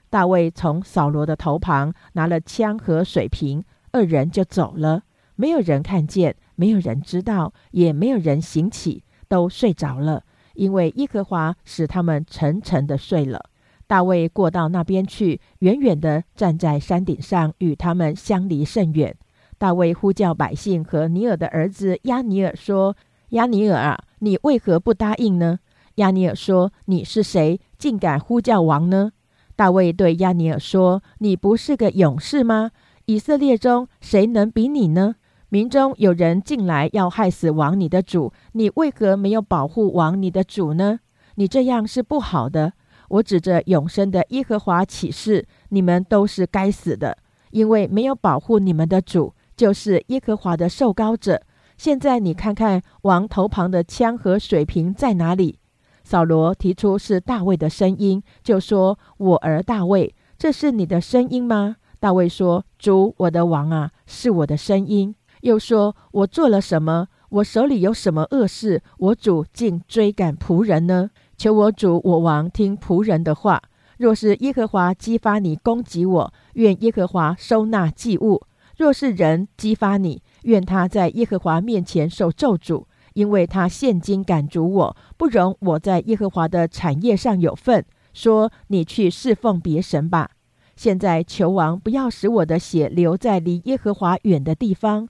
[0.10, 5.04] 大卫从扫罗的头旁拿了枪和水瓶，二人就走了。
[5.36, 10.24] 没有人看见，没有人知道，也没有人醒起，都睡着了，
[10.56, 13.50] 因为耶和华使他们沉沉的睡了。
[13.88, 19.16] 大卫过到那边去，远远的站在山顶上，与他们相离甚远。
[19.58, 22.96] 大卫呼叫百姓和尼尔的儿子亚尼尔说
[23.30, 25.60] ：“亚尼尔啊，你为何不答应呢？”
[25.96, 29.12] 亚尼尔说：“你是谁，竟敢呼叫王呢？”
[29.56, 32.72] 大卫对亚尼尔说：“你不是个勇士吗？
[33.06, 35.16] 以色列中谁能比你呢？
[35.54, 41.02] 民中有人进来要害死王你的主，你为何没有保护王你的主呢？
[41.36, 42.72] 你这样是不好的。
[43.10, 47.18] 我指着永生的耶和华起誓，你们都是该死的，
[47.50, 51.42] 因为没有保护你们的主，就是耶和华的受膏者。
[51.78, 55.60] 现在你看看王头旁的枪和水瓶在哪里？”
[56.06, 67.08] 扫罗提出是大卫的声音，就说：“我儿大卫，这是你的声音吗？”大卫说：“主，我的王啊，是我的声音。”又说：“我做了什么？
[67.30, 68.82] 我手里有什么恶事？
[68.98, 71.12] 我主竟追赶仆人呢？
[71.38, 73.62] 求我主我王听仆人的话。
[73.98, 78.42] 若是耶和华激发你攻击我，愿耶和华收纳祭物；
[78.78, 87.86] 若是人激发你，愿他在耶和华面前受咒诅。”因为他现今赶逐我，不容我在耶和华的产业上有份。
[88.14, 90.30] 说：“你去侍奉别神吧。”
[90.78, 95.10] 现在求王不要使我的血留在离耶和华远的地方。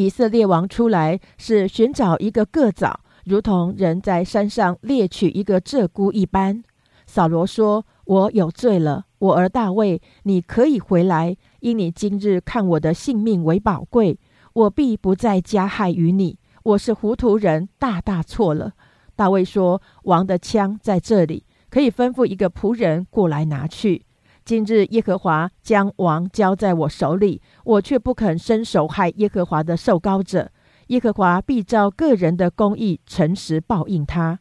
[0.00, 6.62] 以色列王出来是寻找一个个枣，如同人在山上猎取一个鹧鸪一般。
[7.06, 14.18] 扫罗说：“我有罪了，我儿大卫，你可以回来，因你今日看我的性命为宝贵，
[14.54, 18.72] 我必不再加害于你。”我是糊涂人，大大错了。
[19.14, 24.06] 大卫说：“王的枪在这里，可以吩咐一个仆人过来拿去。
[24.50, 30.50] 今日耶和华将王交在我手里，我却不肯伸手害耶和华的受膏者。
[30.88, 34.40] 耶和华必照个人的公义诚实报应他。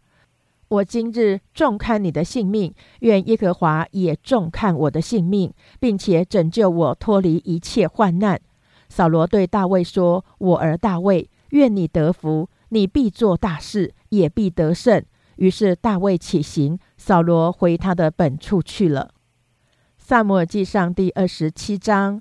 [0.67, 8.41] 我今日重看你的性命，愿耶和华也重看我的性命，并且拯救我脱离一切患难。”
[8.89, 15.05] 扫罗对大卫说：“我儿大卫。”愿你得福，你必做大事，也必得胜。
[15.35, 19.11] 于是大卫起行，扫罗回他的本处去了。
[20.09, 22.19] 萨摩尔记上第二十七章，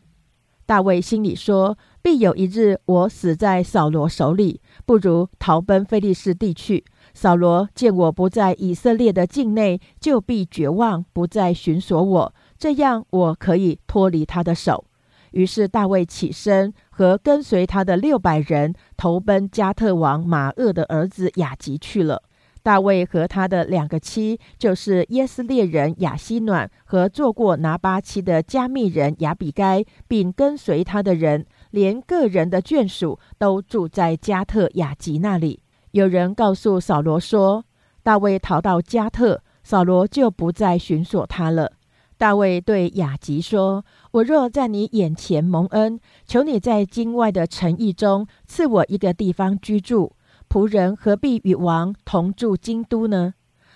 [0.66, 6.84] 大卫心里说：必有一日我死在扫罗手里，不如逃奔菲利士地去。
[7.14, 14.84] 扫罗见我不在以色列的境内，就必绝望，不再寻索我，这样我可以脱离他的手。
[15.30, 22.22] 于是大卫起身，和跟随他的六百人投奔加特王马厄的儿子雅吉去了。
[22.68, 35.62] 大卫和他的两个妻，就是耶斯列人雅西暖和做过拿巴妻的加密人雅比该，并跟随他的人，连个人的眷属，都住在加特雅吉那里。
[35.92, 37.64] 有人告诉扫罗说，
[38.02, 41.72] 大卫逃到加特，扫罗就不再寻索他了。
[42.18, 50.12] 大卫对雅吉说：“我若在你眼前蒙恩，求你在京外的城邑中赐我一个地方居住。
[50.48, 53.34] 仆人何必与王同住京都呢？”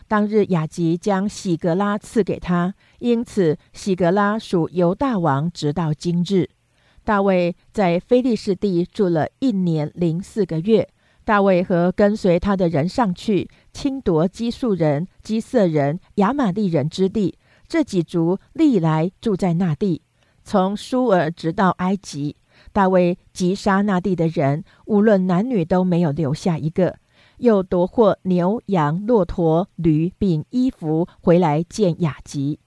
[0.09, 6.51] 当日雅吉将喜格拉赐给他，因此喜格拉属犹大王，直到今日。
[7.03, 10.89] 大卫在非利士地住了一年零四个月。
[11.25, 17.39] 大卫和跟随他的人上去，侵夺基述人、基色人、亚玛利人之地。
[17.67, 20.03] 这几族历来住在那地，
[20.45, 22.37] 从舒尔直到埃及。
[22.73, 26.97] 大卫击杀那地的人，无论男女都没有留下一个。
[27.39, 32.61] 又夺获牛羊、骆驼、驴，并衣服回来见雅吉。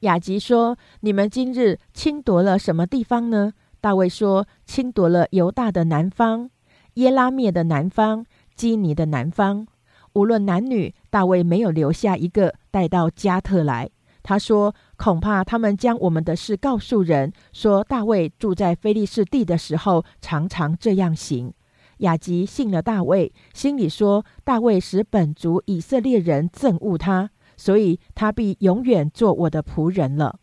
[0.00, 6.50] 雅吉说：“你们今日侵夺了什么地方呢？”大卫说：“侵夺了犹大的南方，
[6.94, 8.24] 耶拉灭的南方，
[8.56, 9.66] 基尼的南方。
[10.14, 13.90] 无论男女，大卫没有留下一个，带到加特来。”
[14.22, 21.52] 他说：“恐怕他们将我们的事告诉人，说大卫住在菲利士地的时候，常常这样行。”
[21.98, 30.38] 雅吉信了大卫，心里说：“大卫使本族以色列人憎恶他，所以他必永远做我的仆人了。”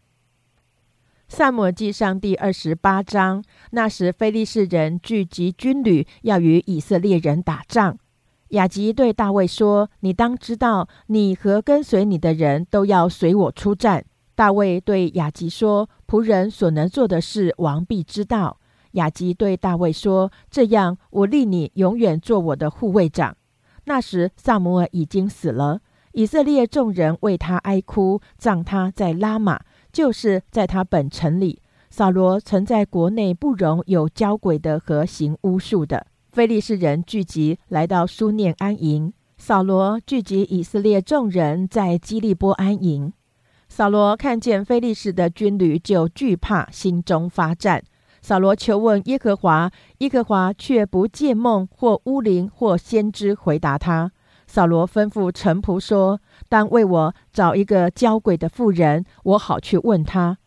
[1.28, 8.00] 萨摩记上第二十八章，那时菲利士人聚集军旅，要与以色列人打仗。
[8.50, 18.58] 雅吉对大卫说：“你当知道，你和跟随你的人都要随我出战。”大卫对雅吉说：“仆人所能做的事，王必知道。”
[18.94, 23.38] 雅吉对大卫说：“这样，我立你永远做我的护卫长。”
[23.86, 25.82] 那时，萨摩尔已经死了，
[26.14, 29.60] 以色列众人为他哀哭，葬他在拉玛，
[29.92, 31.62] 就是在他本城里。
[31.92, 36.08] 扫罗曾在国内不容有交鬼的和行巫术的。
[36.32, 43.12] 非利士人聚集来到苏念安营，扫罗聚集以色列众人在基利波安营。
[43.68, 47.84] 扫罗看见非利士的军旅，就惧怕，心中发战。
[48.22, 54.12] 扫罗求问耶和华，耶和华却不借梦或巫灵或先知回答他。
[54.46, 60.38] 扫罗吩咐臣仆说：“当为我找一个交鬼的妇人，我好去问他。”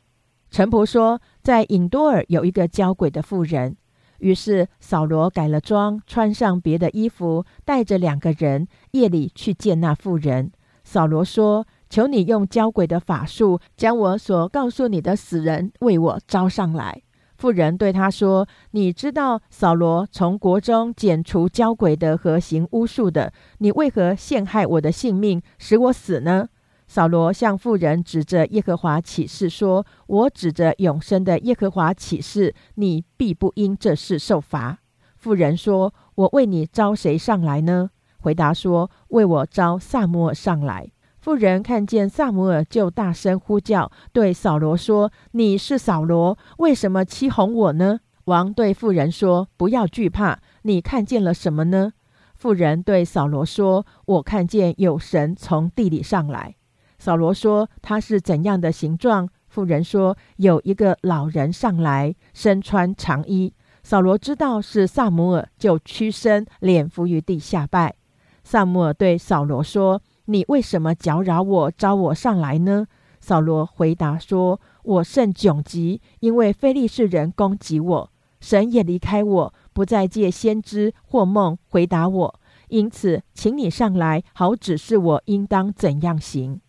[0.49, 3.77] 臣仆说：“在隐多尔有一个交鬼的妇人。”
[4.23, 10.53] 于是扫罗改了装，穿上别的衣服，带着两个人，夜里去见那妇人。
[10.85, 17.03] 扫罗说：“求你用交鬼的法术，将我所告诉你的死人为我招上来。”
[17.37, 26.49] 妇人对他说：“你知道扫罗从国中剪除交鬼的和行巫术的，你为何陷害我的性命，使我死呢？”
[26.95, 34.81] 扫罗向妇人指着耶和华起誓说：“我指着永生的耶和华起誓，你必不因这事受罚。”
[35.17, 37.89] 妇人说：“我为你招谁上来呢？”
[38.21, 40.87] 回答说：“为我招萨摩尔上来。”
[41.19, 51.95] 妇人看见萨摩尔，就大声呼叫，对扫罗说：“你是扫罗，为什么欺哄我呢？”王对妇人说：“不要惧怕，你看见了什么呢？”
[52.37, 56.57] 妇人对扫罗说：“我看见有神从地里上来。”
[57.03, 67.97] 扫罗说：“他是怎样的形状？”妇人说：“有一个老人上来，身穿长衣。”扫罗知道是萨姆尔，就屈身，脸伏于地下拜。
[68.45, 72.87] 萨姆尔对扫罗说：“你为什么搅扰我，招我上来呢？”
[73.21, 82.41] 扫罗回答说：“我甚窘急，因为非利士人攻击我，神也离开我，不再借先知或梦回答我。
[82.69, 86.61] 因此，请你上来，好指示我应当怎样行。”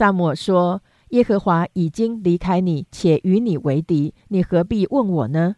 [0.00, 0.82] 萨姆说
[1.12, 5.56] ：“耶和华已经离开你，且与你为敌，你何必问我呢？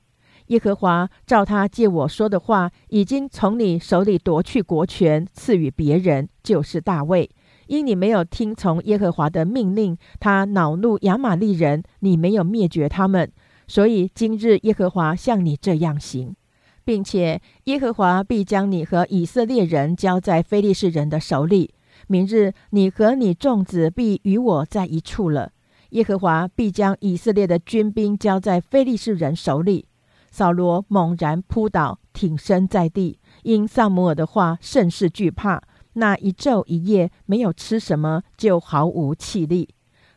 [0.49, 7.30] 耶和华照他借我说的话，已经从你手里夺去国权，赐予别人，就是大卫。
[7.68, 13.30] 因你没有听从耶和华的命令，他恼怒亚玛利人，你没有灭绝他们，
[13.68, 16.34] 所以今日耶和华像你这样行，
[16.84, 21.70] 并且耶和华必将你和以色列人交在非利士人的手里。”
[22.07, 25.53] 明日你和你众子必与我在一处了。
[25.90, 29.86] 耶和华必将以色列的军兵交在非利士人手里。
[30.30, 35.62] 扫罗猛然扑倒，挺身在地，因萨姆尔的话甚是惧怕。
[35.94, 39.68] 那一昼一夜没有吃什么，就毫无气力。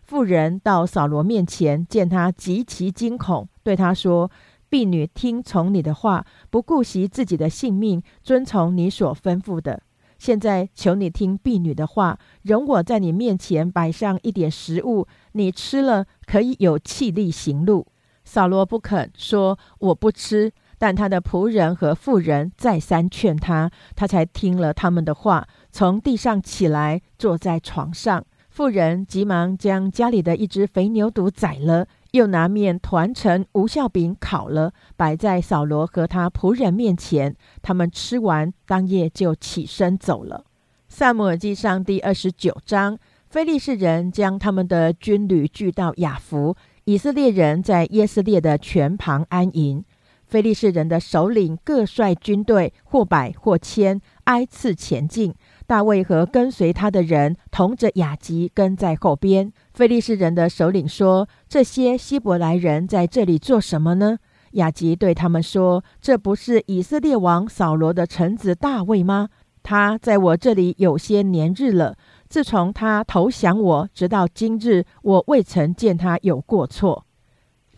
[0.04, 4.32] 妇人到扫罗面前，见他极其惊恐，对他说
[4.70, 9.82] ：“婢女听从你的话，不顾惜自己的性命，遵从你所吩咐的。”
[10.26, 17.86] 现在求你听婢女的话，容我在你面前摆上一点食物，你吃了可以有气力行路。
[18.24, 28.26] 扫罗不肯说我不吃，但他的仆人和妇人再三劝他，他才听了他们的话，从地上起来，坐在床上。
[28.50, 31.86] 妇人急忙将家里的一只肥牛犊宰了。
[32.16, 37.36] 又拿面团成无效饼烤了，摆在扫罗和他仆人面前。
[37.62, 40.46] 他们吃完，当夜就起身走了。
[40.88, 42.98] 萨姆尔记上第二十九章，
[43.30, 46.56] 非利士人将他们的军旅聚到雅弗，
[46.86, 49.84] 以色列人在耶斯列的泉旁安营。
[50.26, 55.36] 非利士人的首领各率军队，或百或千，挨次前进。
[55.68, 59.52] 大卫和跟随他的人同着雅吉跟在后边。
[59.74, 64.18] 菲利士人的首领说：“这些希伯来人在这里做什么呢？”
[64.54, 69.30] 雅吉对他们说：“这不是以色列王扫罗的臣子大卫吗？
[69.64, 71.96] 他在我这里有些年日了。
[72.30, 77.05] 自从他投降我，直到今日，我未曾见他有过错。”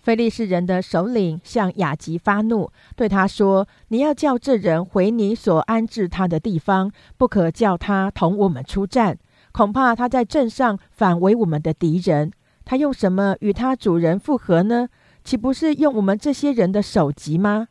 [0.07, 9.17] 非利士人的首领向雅吉发怒，对他说：“你要叫这人回你所安置他的地方，不可叫他同我们出战。
[9.51, 12.31] 恐怕他在镇上反为我们的敌人。
[12.63, 14.87] 他用什么与他主人复合呢？
[15.25, 17.67] 岂不是用我们这些人的首级吗？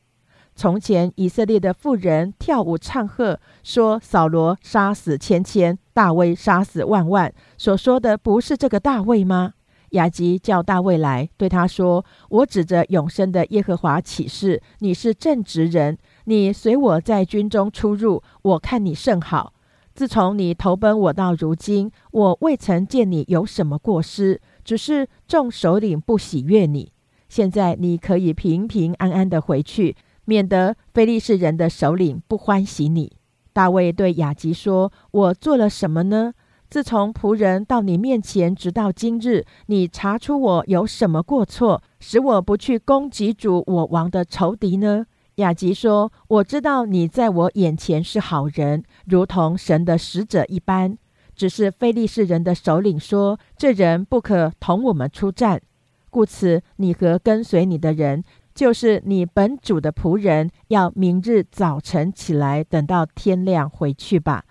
[0.54, 9.54] 从前以色列的妇人跳舞唱和，说扫罗杀死千千，大卫杀死万万，所说的不是这个大卫吗？”
[9.96, 19.52] 雅吉叫大卫来，对他说：“我指着永生的耶和华起誓，你是正直人，你随我在军中出入，我看你甚好。
[19.94, 26.92] 自从你投奔我到如今，我未曾见你有什么过失，只是众首领不喜悦你。
[27.28, 33.12] 现在你可以平平安安的回去，免得非利士人的首领不欢喜你。”
[33.54, 36.34] 大卫对雅吉说：“我做了什么呢？”
[36.68, 45.06] 自从仆人到你面前，直到今日，你查出我有什么过错，使我不去攻击主我王的仇敌呢？
[45.36, 50.96] 雅吉说：“我知道你在我眼前是好人，如同神的使者一般。
[51.34, 55.60] 只是非利士人的首领说，这人不可同我们出战，
[56.08, 64.44] 故此你和跟随你的人，就是你本主的仆人，要明日早晨起来，等到天亮回去吧。”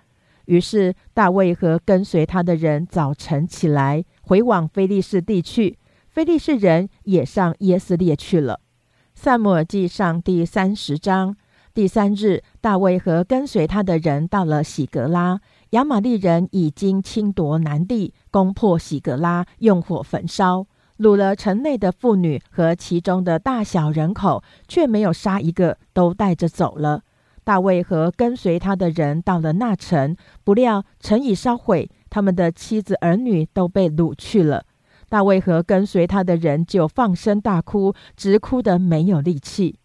[0.46, 5.78] 于是大卫和跟随他的人早晨起来，回往非利士地去。
[6.10, 8.62] 非利士人也上耶斯列去了。
[9.14, 11.36] 萨姆尔记上第三十章
[11.74, 15.40] 第三日，大卫和跟随他的人到了喜格拉。
[15.72, 20.68] 亚玛利人已经侵夺南地，攻破喜格拉，用火焚烧，
[21.00, 27.02] 掳了城内的妇女和其中的大小人口，却没有杀一个，都带着走了。
[27.46, 34.66] 大卫和跟随他的人到了那城，不料城已烧毁，他们的妻子儿女都被掳去了。
[35.08, 39.78] 大卫和跟随他的人就放声大哭，直哭得没有力气。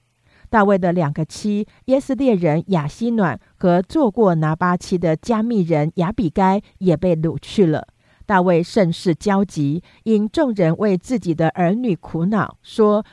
[0.49, 7.87] 大卫的两个妻耶斯列人雅西暖和做过拿巴妻的加密人雅比该也被掳去了。
[8.25, 13.05] 大卫甚是焦急，因众人为自己的儿女苦恼，说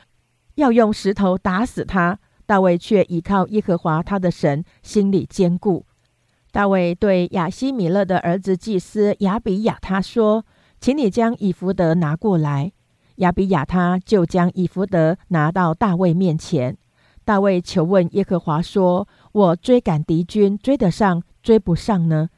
[0.55, 2.17] 要用石头打死他。
[2.47, 5.85] 大卫却倚靠耶和华他的神，心里坚固。
[6.51, 10.45] 大卫对亚西米勒的儿子祭司亚比亚他说
[10.79, 12.71] ：“请你将以弗德拿过来。”
[13.17, 16.77] 亚比亚他就将以弗德拿到大卫面前。
[17.25, 22.29] 大卫求问耶和华说：“我追赶敌军，追得上，追不上呢？”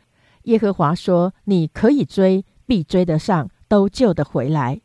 [0.45, 4.82] 耶和华说：“你可以追，必追得上，都救得回来。”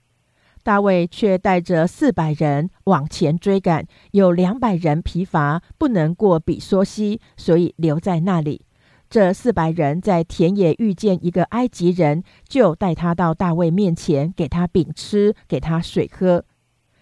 [0.64, 8.64] 大卫却带着四百人往前追赶，有两百人疲乏，不能过比索西，所以留在那里。
[9.10, 16.46] 这四百人在田野遇见一个埃及人，就带他到大卫面前，给他饼吃，给他水喝，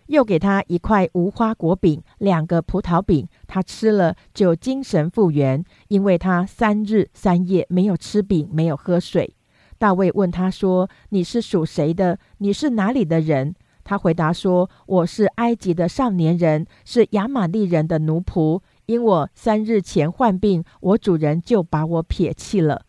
[0.09, 3.29] 又给他一块无花果饼，两个葡萄饼。
[3.47, 9.37] 他吃了就精神复原，因为他三日三夜没有吃饼，没有喝水。
[9.83, 12.17] 大卫问他说：“你是属谁的？
[12.39, 13.53] 你是哪里的人？”
[13.83, 18.61] 他回答说：“我是埃及的少年人，是亚玛利人的奴仆。
[18.87, 22.83] 因我三日前患病，我主人就把我撇弃了。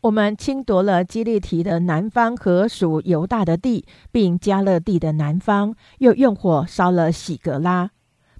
[0.00, 7.92] 我们侵夺了基利提的南方和属犹大的地，并加勒地的南方，又用火烧了喜格拉。”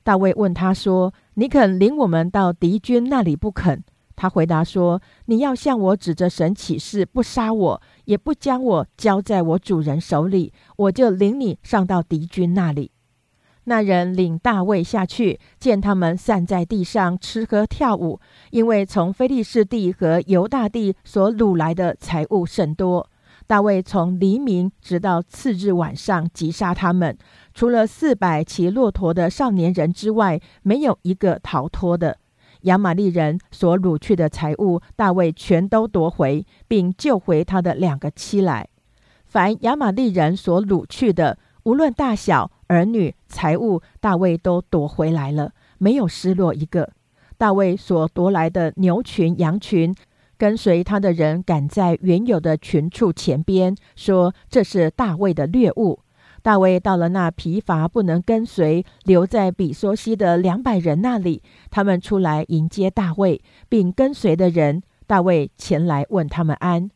[0.02, 3.84] 大卫问他说：“你肯领我们到敌军那里不肯？”
[4.20, 12.90] 他回答说：“你要向我指着神起誓，不杀我，也不将我交在我主人手里，我就领你上到敌军那里。”
[13.64, 23.08] 那人领大卫下去，见他们散在地上吃喝跳舞，因为从非利士地和犹大地所掳来的财物甚多。
[23.46, 27.16] 大卫从黎明直到次日晚上击杀他们，
[27.54, 32.18] 除了四百骑骆驼的少年人之外，没有一个逃脱的。
[32.62, 38.68] 亚玛利人所掳去的财物，大卫全都夺回，并救回他的两个妻来。
[39.26, 46.90] 凡亚玛利人所掳去的，无论大小、儿女、财物，大卫都夺回来了，没有失落一个。
[47.38, 49.94] 大卫所夺来的牛群、羊群，
[50.36, 56.00] 跟随他的人赶在原有的群畜前边，说这是大卫的猎物。
[56.42, 64.82] 大卫到了那疲乏不能跟随、留在比索西的两百人那里，他们出来迎接大卫，并跟随的人。
[65.06, 66.90] 大卫前来问他们安。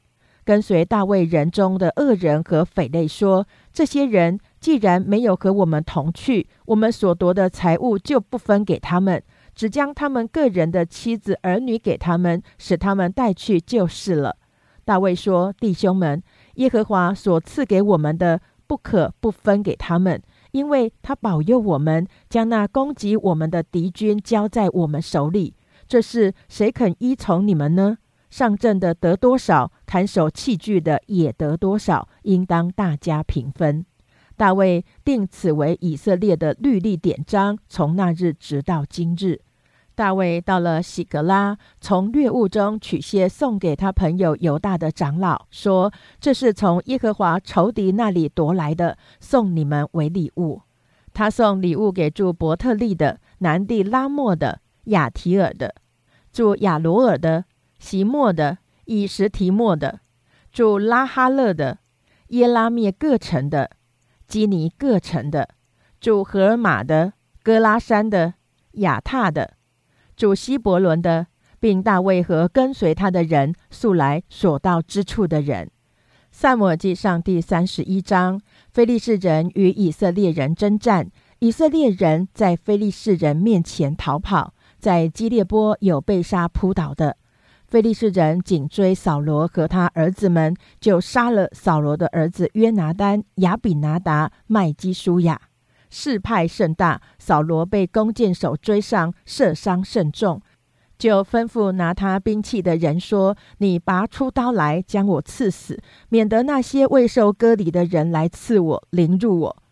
[0.45, 9.23] 跟随大卫人中的恶人和匪类说：“这些人既然没有和我们同去，我们所夺的财物就不分给他们，
[9.55, 14.37] 只将他们个人的妻子儿女给他们，使他们带去就是了。”
[14.85, 16.23] 大卫说：“弟兄们，
[16.55, 25.55] 耶和华所赐给我们的。”不可不分给他们，因为他保佑我们，将那攻击我们的敌军交在我们手里。
[25.87, 27.99] 这是谁肯依从你们呢？
[28.31, 33.85] 上阵的得多少，看守器具的也得多少，应当大家平分。
[34.37, 39.43] 大卫定此为以色列的律例典章，从那日直到今日。
[39.95, 50.63] 大卫到了喜格拉，从掠物中取些送给他朋友犹大的长老，说：“这是从耶和华仇敌那里夺来的，送你们为礼物。”
[51.15, 55.77] 他送礼物给住伯特利的、南地拉莫的、雅提尔的、
[56.33, 57.45] 住亚罗尔的、
[57.79, 60.01] 席莫的、以实提莫的、
[60.51, 61.79] 住拉哈勒的、
[62.31, 63.71] 耶拉灭各城的、
[64.27, 65.51] 基尼各城的、
[66.01, 67.13] 住荷尔玛的、
[67.45, 68.35] 哥拉山的、
[68.73, 69.54] 亚塔的。
[70.17, 71.27] 主希伯伦的，
[71.59, 75.71] 并大卫和跟随他的人素来所到之处的人。
[76.31, 78.41] 萨摩记上第三十一章，
[78.73, 81.09] 非利士人与以色列人征战，
[81.39, 87.17] 以色列人在非利士人面前逃跑，在基列波有被杀扑倒的。
[87.67, 95.41] 非利士人紧追扫罗和他儿子们，就杀了扫罗的儿子约拿丹、亚比拿达、麦基舒亚。
[95.95, 100.43] 事派甚大，扫罗被弓箭手追上，射伤甚重。
[100.99, 109.63] 就吩咐拿他兵器的人说：“你拔出刀来，将我刺死，免得那些未受割礼的人来刺我，凌辱我。”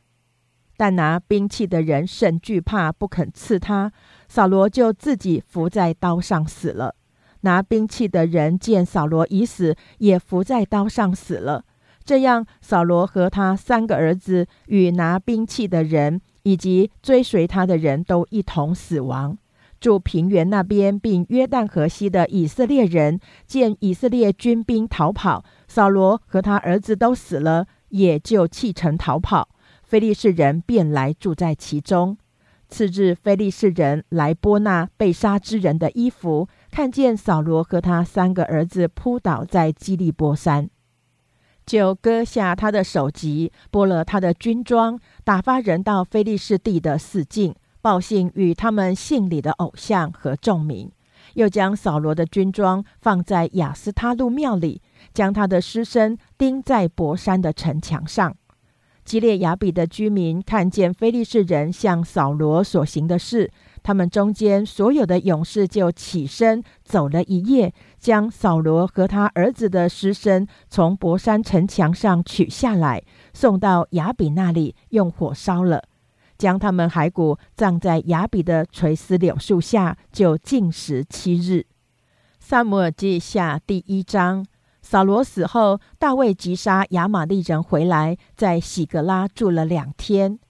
[0.79, 3.93] 但拿兵器的人甚惧怕，不肯刺他。
[4.29, 6.95] 扫罗就自己伏在刀上死了。
[7.41, 11.65] 拿兵器的人见扫罗已死，也伏在刀上死了。
[12.05, 19.39] 这样，扫罗和他三个儿子与拿兵器的人以及追随他的人都一同死亡。
[19.81, 29.49] 住平原那边，并约旦河西的以色列人见以色列军兵逃跑，扫罗和他儿子都死了，也就弃城逃跑。
[29.83, 32.17] 非利士人便来住在其中。
[32.69, 40.71] 次日，非利士人来剥那被杀之人的衣服，看见扫罗和他三个儿子扑倒在基利波山，
[41.65, 50.91] 就割下他的首级，剥了他的军装，打发人到非利士地的四境，报信与他们姓里的偶像和众民，
[51.35, 54.83] 又将扫罗的军装放在雅斯他路庙里，
[55.15, 58.37] 将他的尸身钉在博山的城墙上。
[59.05, 63.51] 基列雅比的居民看见非利士人向扫罗所行的事，
[63.83, 73.03] 他们中间所有的勇士就起身走了一夜，将扫罗和他儿子的尸身从博山城墙上取下来，
[73.35, 75.83] 送到雅比那里，用火烧了，
[76.39, 81.67] 将他们骸骨葬在雅比的垂丝柳树下，就禁食七日。
[82.39, 84.47] 萨姆尔记下第一章。
[84.85, 90.41] 扫罗死后，大卫击杀亚玛利人回来，在喜格拉住了两天。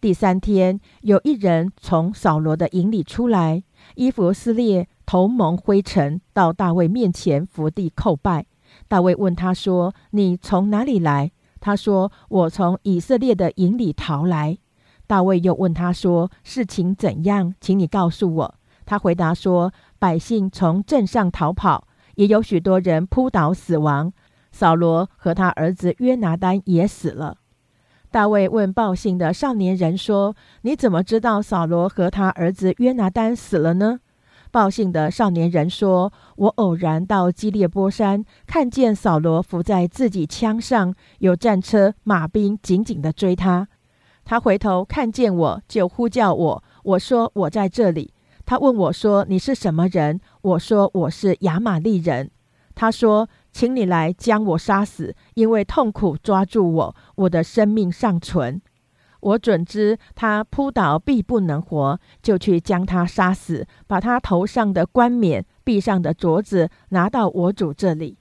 [0.00, 3.64] 第三天，有一人从扫罗的营里出来，
[3.96, 8.46] 衣服撕裂，头蒙灰尘，到大卫面前伏地叩拜。
[8.86, 14.56] 大卫问他说：“你从哪里来？”他说：“我从以色列的营里逃来。”
[15.08, 17.54] 大卫又问他说：“事情怎样？
[17.60, 18.54] 请你告诉我。”
[18.86, 24.12] 他回答说：“百姓从镇上逃跑。”也有许多人扑倒死亡，
[24.52, 27.37] 扫罗和他儿子约拿丹也死了。
[28.10, 34.00] 大卫问报信的少年人说：“你怎么知道扫罗和他儿子约拿丹死了呢？”
[34.50, 43.68] 报信的少年人说：“我偶然到基列波山，看见扫罗伏在自己枪上，有战车马兵紧紧地追他。
[44.24, 46.64] 他回头看见我，就呼叫我。
[46.84, 48.14] 我说：我在这里。”
[48.46, 52.30] 他问我说：“你是什么人？”我说：“我是亚玛利人。”
[52.74, 53.28] 他说
[53.58, 58.62] ：“请你来将我杀死，因为痛苦抓住我，我的生命尚存。
[59.18, 68.18] 我准知他扑倒必不能活，就去将他杀死，把他头上的冠冕、臂上的镯子拿到我主这里。”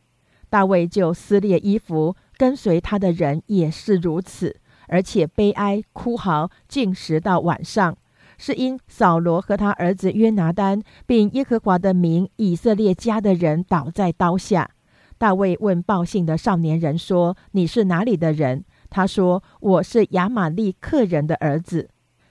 [0.50, 7.96] 大卫就撕裂衣服，跟随他的人也是如此，而且悲哀哭嚎，进食到晚上。
[8.40, 14.72] 是因扫罗和他儿子约拿丹，并耶和华的名以色列家的人倒在刀下。
[15.18, 21.90] 大卫问报信的少年人说：“你是哪里的人？”他说：“我是亚玛利克人的儿子。”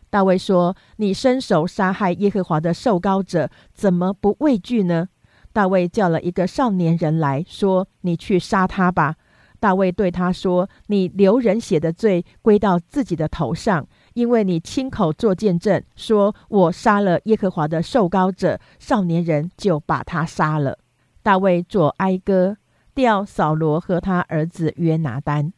[0.09, 5.09] 大卫说：“你伸手杀害耶和华的受膏者，怎么不畏惧呢？”
[5.53, 9.17] 大卫叫了一个少年人来说：“你去杀他吧。”
[9.59, 20.79] 大卫对他说：“你流人血的罪归到自己的头上。”因为你亲口做见证，说我杀了耶和华的受膏者，少年人就把他杀了。
[21.23, 22.57] 大卫作哀歌，
[22.97, 25.53] 调扫罗和他儿子约拿丹，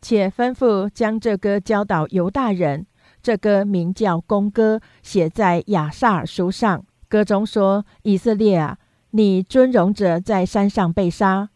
[0.00, 2.86] 且吩咐将这歌教导犹大人。
[3.20, 6.84] 这歌名叫公歌，写在亚萨尔书上。
[7.08, 8.78] 歌中说：“以色列啊，
[9.10, 11.48] 你尊荣者在山上被杀，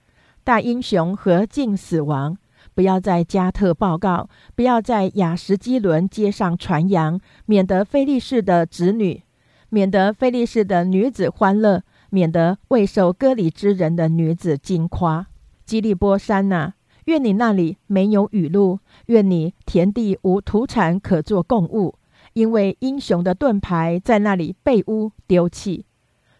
[0.42, 2.36] 大英雄何竟死亡？”
[2.74, 9.22] 不要在加特报告，不要在雅什基伦街上传扬，免得菲利士的子女，
[9.68, 15.27] 免得菲利士的女子欢乐，免得未受割礼之人的女子惊夸。
[15.68, 16.72] 基利波山呐，
[17.04, 21.98] 愿你那里没有雨露，愿你田地无土产可做供物，
[22.32, 25.84] 因为英雄的盾牌在那里被污丢弃，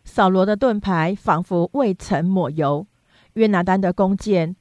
[0.03, 2.87] 扫罗的盾牌仿佛未曾抹油，
[3.35, 4.57] 约拿丹的弓箭。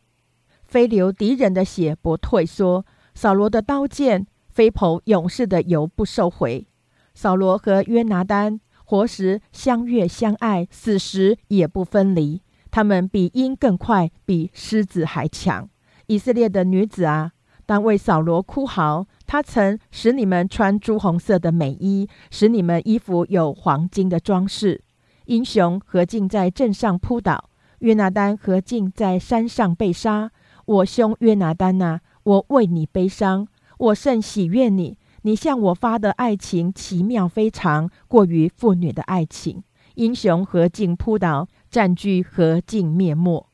[0.66, 6.68] 飞流敌人的血不退缩，扫罗的刀剑飞跑勇士的油不收回。
[7.14, 12.42] 扫罗和约拿丹活时相悦相爱，死时也不分离。
[12.78, 15.68] 他们比鹰更快，比狮子还强。
[16.06, 17.32] 以色列的女子啊，
[17.66, 19.08] 当为扫罗哭嚎。
[19.26, 24.84] 他曾使你们穿朱红色的美衣，使你们衣服有黄金的装饰。
[25.26, 27.50] 英雄何进在镇上扑倒，
[27.80, 30.30] 约拿丹何进在山上被杀。
[30.66, 33.48] 我兄约拿丹呐，我为你悲伤，
[33.80, 35.00] 我甚喜悦你。
[35.24, 39.64] 你向我发的爱情奇妙非常，过于妇女的爱情。
[39.96, 41.48] 英雄何尽扑倒，
[41.78, 43.46] 占据何尽灭没。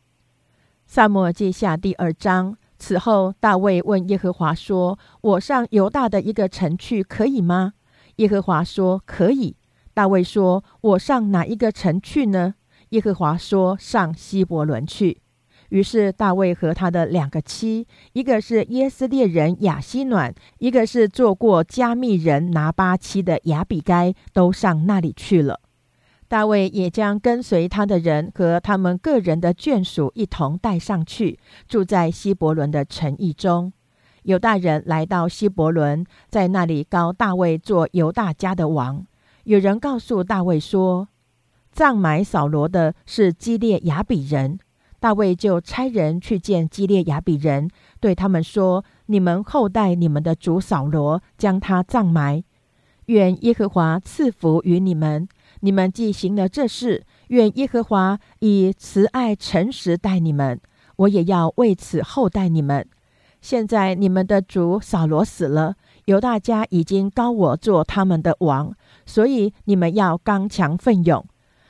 [0.85, 2.55] 萨摩记下第二章。
[2.79, 7.73] 此后，大卫问耶和华说：“我上犹大的一个城去，可以吗？”
[8.15, 9.57] 耶和华说：“可以。”
[9.93, 12.55] 大卫说：“我上哪一个城去呢？”
[12.91, 15.19] 耶和华说：“上希伯伦去。”
[15.67, 25.59] 于是大卫和他的两个妻，一个是耶斯列人亚希暖，一个是做过加密人拿巴妻的亚比该，都上那里去了。
[26.33, 33.71] 大卫也将跟随他的人和他们个人的眷属一同带上去，住在希伯伦的城邑中。
[34.23, 39.05] 犹大人来到希伯伦，在那里高大卫做犹大家的王。
[39.43, 41.07] 有人告诉大卫说，
[41.71, 44.57] 葬埋扫罗的是基列雅比人。
[44.99, 47.69] 大卫就差人去见基列雅比人，
[47.99, 52.43] 对他们说：“你们后代你们的主扫罗，将他葬埋。
[53.07, 55.27] 愿耶和华赐福于你们。”
[55.63, 60.59] 你们既行了这事，愿耶和华以慈爱诚实待你们，
[60.97, 62.85] 我也要为此厚待你们。
[63.39, 68.73] 现在你们的主扫罗死了，犹大家已经高我做他们的王，
[69.05, 71.25] 所以你们要刚强奋勇。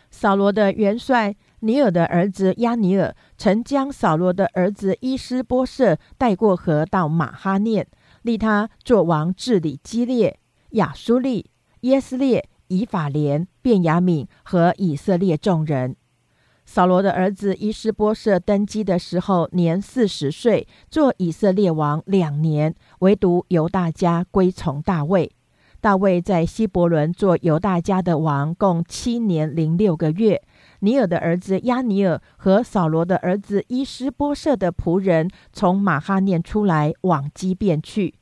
[0.09, 7.85] 扫罗的元帅尼尔的儿子亚尼尔曾将扫罗的儿子伊斯波设带过河到马哈念，
[8.23, 10.39] 立他做王治理基列、
[10.71, 12.49] 亚苏利、耶斯列。
[12.73, 15.95] 以法莲、便雅敏和以色列众人。
[16.65, 25.31] 扫罗的儿子伊施波设登基的时候年四十岁，做以色列王两年，唯独犹大家归从大卫。
[25.81, 30.41] 大卫在希伯伦做犹大家的王，共七年零六个月。
[30.79, 38.15] 尼尔的儿子亚尼尔和扫罗的儿子伊施波设的仆人从马哈念出来，往基变去。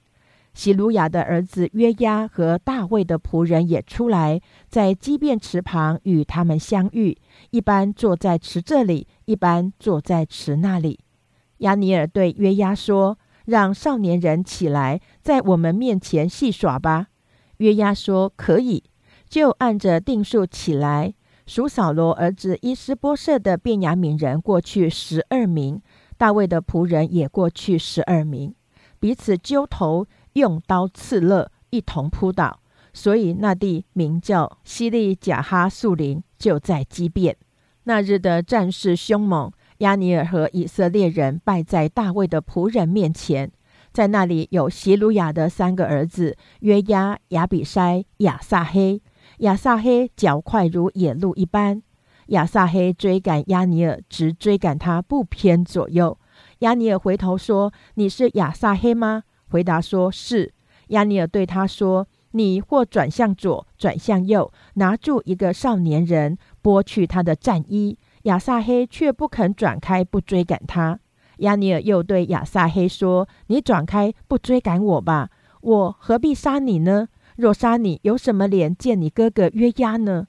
[0.54, 7.18] 希鲁雅的儿子约押和大卫的仆人也出来，在基变池旁与他们相遇。
[7.52, 11.00] 一般坐在池这里，一般坐在池那里。
[11.60, 17.08] 亚尼尔对约押说：“让少年人起来，在我们面前戏耍吧。”
[17.58, 18.84] 约押说：“可以。”
[19.30, 21.14] 就按着定数起来。
[21.48, 25.82] 属扫罗儿子伊斯波设的便雅悯人过去十二名，
[26.18, 28.54] 大卫的仆人也过去十二名，
[29.00, 30.06] 彼此揪头。
[30.34, 32.60] 用刀刺勒，一同扑倒，
[32.94, 37.36] 所以那地名叫西利贾哈树林，就在基变。
[37.84, 43.52] 那日的战事凶猛，亚尼尔和以色列人败在大卫的仆人面前。
[43.92, 49.02] 在那里有希鲁雅的三个儿子约押、亚比筛、亚撒黑。
[49.40, 51.82] 亚撒黑脚快如野鹿一般，
[52.28, 56.18] 亚撒黑追赶亚尼尔，直追赶他不偏左右。
[56.60, 60.54] 亚尼尔回头说：“你是亚撒黑吗？”回答说：“是。”
[60.88, 71.00] 亚尼尔对他说：“你或转向左，转向右，拿住一个少年人，剥去他的战衣。”亚撒黑却不肯转开，不追赶他。
[71.38, 75.30] 亚尼尔又对亚撒黑说：“你转开，不追赶我吧，
[75.62, 77.08] 我何必杀你呢？
[77.36, 80.28] 若杀你，有什么脸见你哥哥约押呢？”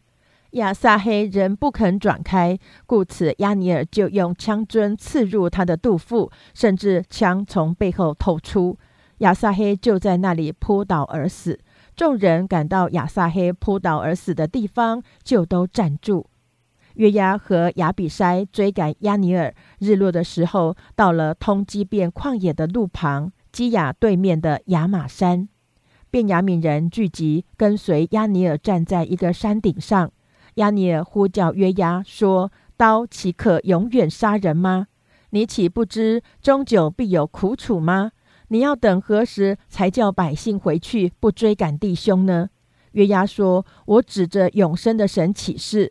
[0.53, 8.79] 亚撒黑仍不肯转开，故此亚尼尔就用枪针刺入他的肚腹，甚至枪从背后透出。
[9.23, 11.59] 亚撒黑就在那里扑倒而死。
[11.95, 16.27] 众人赶到亚撒黑扑倒而死的地方，就都站住。
[16.95, 25.49] 约押和亚比筛追赶亚尼尔，日落的时候，到了通基遍旷野的路旁，基亚对面的亚玛山。
[26.11, 30.11] 便雅悯人聚集，跟随亚尼尔站在一个山顶上。
[30.57, 34.89] 亚尼尔呼叫约押说：“刀岂可永远杀人吗？
[35.31, 38.13] 你岂不知终究必有苦楚吗？”
[38.53, 42.51] 你要等何时才叫百姓回去，不追赶弟兄呢？
[42.91, 45.91] 约押说：“我指着永生的神起誓，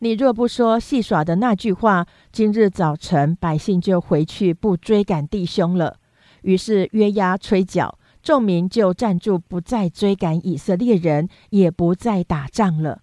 [0.00, 5.98] 你若不说戏耍的那句话，今日早晨百姓就回去，不追赶弟兄了。”
[6.42, 13.02] 于是约押吹角，众民就站住，不再追赶以色列人，也不再打仗了。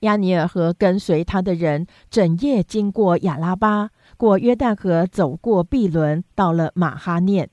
[0.00, 7.48] 亚尼尔和跟随他的人整夜经过亚拉巴，过约旦河，走过毕伦，到了马哈念。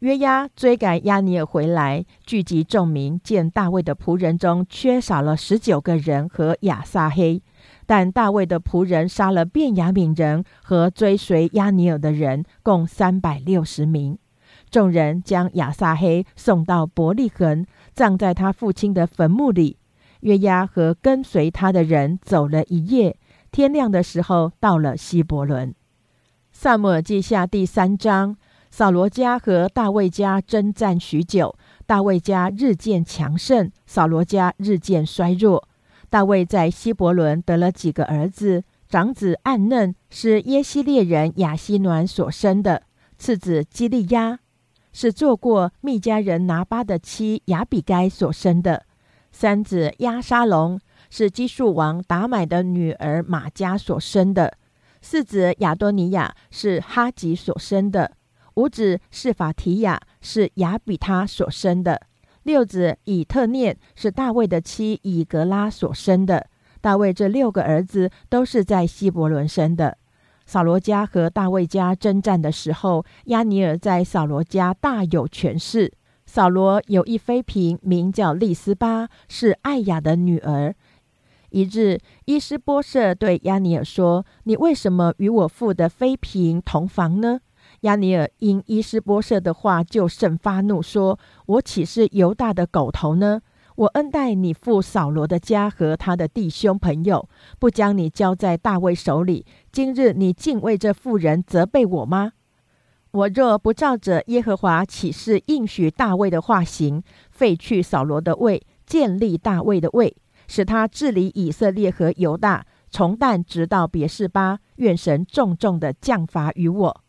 [0.00, 7.42] 约押追赶亚尼尔回来，聚集众民，见大卫的仆人中缺少了十九个人和亚撒黑，
[7.84, 14.18] 但大卫的仆人杀了便雅悯人和追随亚尼尔的人，共三百六十名。
[14.70, 19.76] 众人将亚撒黑送到伯利恒，葬在他父亲的坟墓里。
[20.20, 23.18] 约押和跟随他的人走了一夜，
[23.52, 25.74] 天亮的时候到了希伯伦。
[26.52, 28.38] 萨母尔记下第三章。
[28.70, 31.56] 扫罗家和大卫家征战许久，
[31.86, 35.68] 大卫家日渐强盛，扫罗家日渐衰弱。
[36.08, 42.84] 大卫在希伯伦得了几个儿子，长子暗嫩是耶西列人亚希暖所生的，
[43.18, 44.38] 次子基利亚
[44.92, 48.86] 是做过密家人拿巴的妻亚比该所生的，
[49.30, 54.54] 三子亚沙龙是基述王达买的女儿玛加所生的，
[55.02, 58.12] 四子亚多尼亚是哈吉所生的，
[58.54, 62.02] 五子是法提亚是亚比他所生的。
[62.42, 66.46] 六子以特念是大卫的妻以格拉所生的。
[66.80, 69.98] 大卫这六个儿子都是在希伯伦生的。
[70.46, 75.92] 扫罗家和大卫家征战的时候，亚尼尔在扫罗家大有权势。
[76.26, 80.74] 扫罗有一妃嫔，名叫利斯巴，是艾雅的女儿。
[81.50, 87.40] 一日，伊斯波舍对亚尼尔说：“你为什么与我父的妃嫔同房呢？”
[87.80, 93.40] 亚尼尔因伊斯波设的话就甚发怒，说：“我岂是犹大的狗头呢？
[93.76, 97.26] 我恩待你父扫罗的家和他的弟兄朋友，
[97.58, 99.46] 不将你交在大卫手里。
[99.72, 102.32] 今日你竟为这妇人责备我吗？
[103.12, 110.14] 我若不照着耶和华启示应许大卫的话行，废去扫罗的位，建立大卫的位，
[110.46, 117.00] 使他治理以色列和犹大，从但直到别是巴，愿神重重的降罚于我。”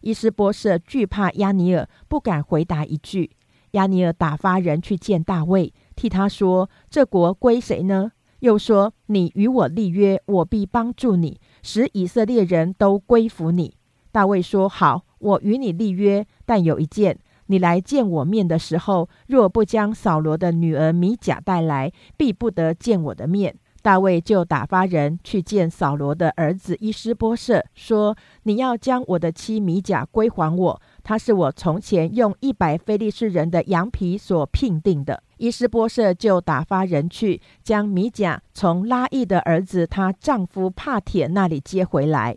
[0.00, 3.30] 伊斯波设惧怕亚尼尔，不敢回答一句。
[3.72, 13.74] 亚尼尔打发人去见大卫，替他说：“这国归谁呢？”又说：“你与我立约，我必帮助你，使以色列人都归服你。”
[14.12, 23.56] 大卫说：“好，我与你立约，但有一件，你来见我面的时候，若不将扫罗的女儿米甲带来，必不得见我的面。”
[23.88, 28.14] 大卫就打发人去见扫罗的儿子伊斯波舍，说
[28.44, 42.36] ：“你要将我的妻米甲归还我，她是我从前用一百非利士人的羊皮所聘定的。”伊斯波舍就打发人去将米甲从拉伊的儿子她丈夫帕铁那里接回来。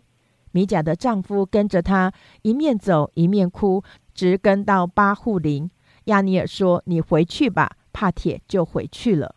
[0.52, 3.84] 米甲的丈夫跟着他一面走一面哭，
[4.14, 5.70] 直跟到巴户林。
[6.04, 9.34] 亚尼尔说：“你回去吧。”帕铁就回去了。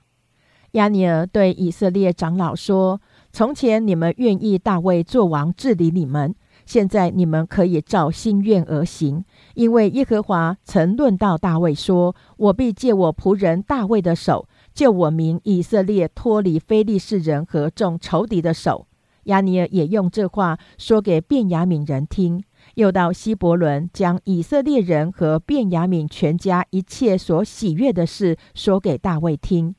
[0.76, 2.99] 亚尼尔对以色列长老说
[3.32, 9.23] ：“从前你们愿意大卫做王治理你们，现在你们可以照心愿而行，
[9.53, 18.86] 因为耶和华曾论到大卫说：‘我必借我仆人大卫的手，救我民以色列脱离非利士人和众仇敌的手。’”
[19.32, 29.73] 亚尼尔也用这话说给便雅悯人听，又到希伯伦将以色列人和便雅悯全家一切所喜悦的事说给大卫听。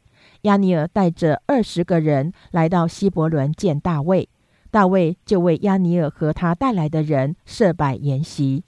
[0.46, 4.28] 亚尼尔带着二十个人来到希伯伦见大卫，
[4.70, 8.62] 大卫就为亚尼尔和他带来的人设摆筵席。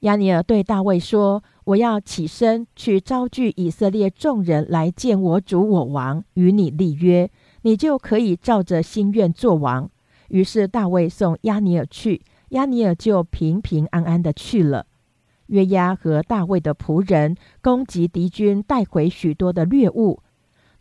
[0.00, 7.30] 亚尼尔对大卫说：“我要起身去招聚以色列众人来见我主我王，与你立约，
[7.62, 9.88] 你就可以照着心愿做王。”
[10.30, 14.86] 于是大卫送亚尼尔去，亚尼尔就平平安安的去了。
[15.46, 20.20] 约押和大卫的仆人攻击敌军，带回许多的掠物。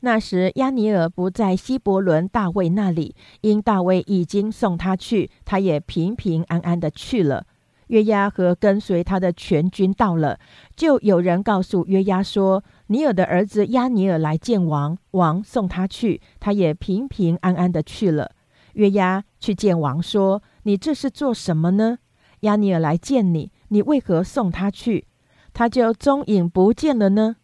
[0.04, 7.46] 那时，亚尼尔不在希伯伦大卫那里，因大卫已经送他去，他也平平安安的去了。
[7.88, 10.40] 约押和跟随他的全军到了，
[10.76, 18.32] 就有人告诉约押说：“尼尔的儿子亚尼尔来见王，王送他去，他也平平安安的去了。”
[18.74, 22.00] 约押去见王说：“你这是做什么呢？
[22.42, 25.06] 亚尼尔来见你，你为何送他去？
[25.54, 27.36] 他就踪影不见了呢？”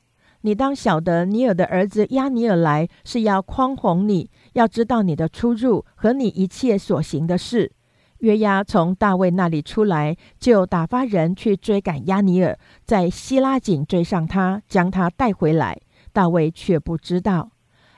[0.41, 7.71] 你当晓得，尼尔的儿子亚尼尔来是要匡哄你，要知道你的出入和你一切所行的事。
[8.19, 15.79] 约押从大卫那里出来，就打发人去追赶亚尼尔，在希拉井追上他，将他带回来。
[16.11, 17.51] 大卫却不知道。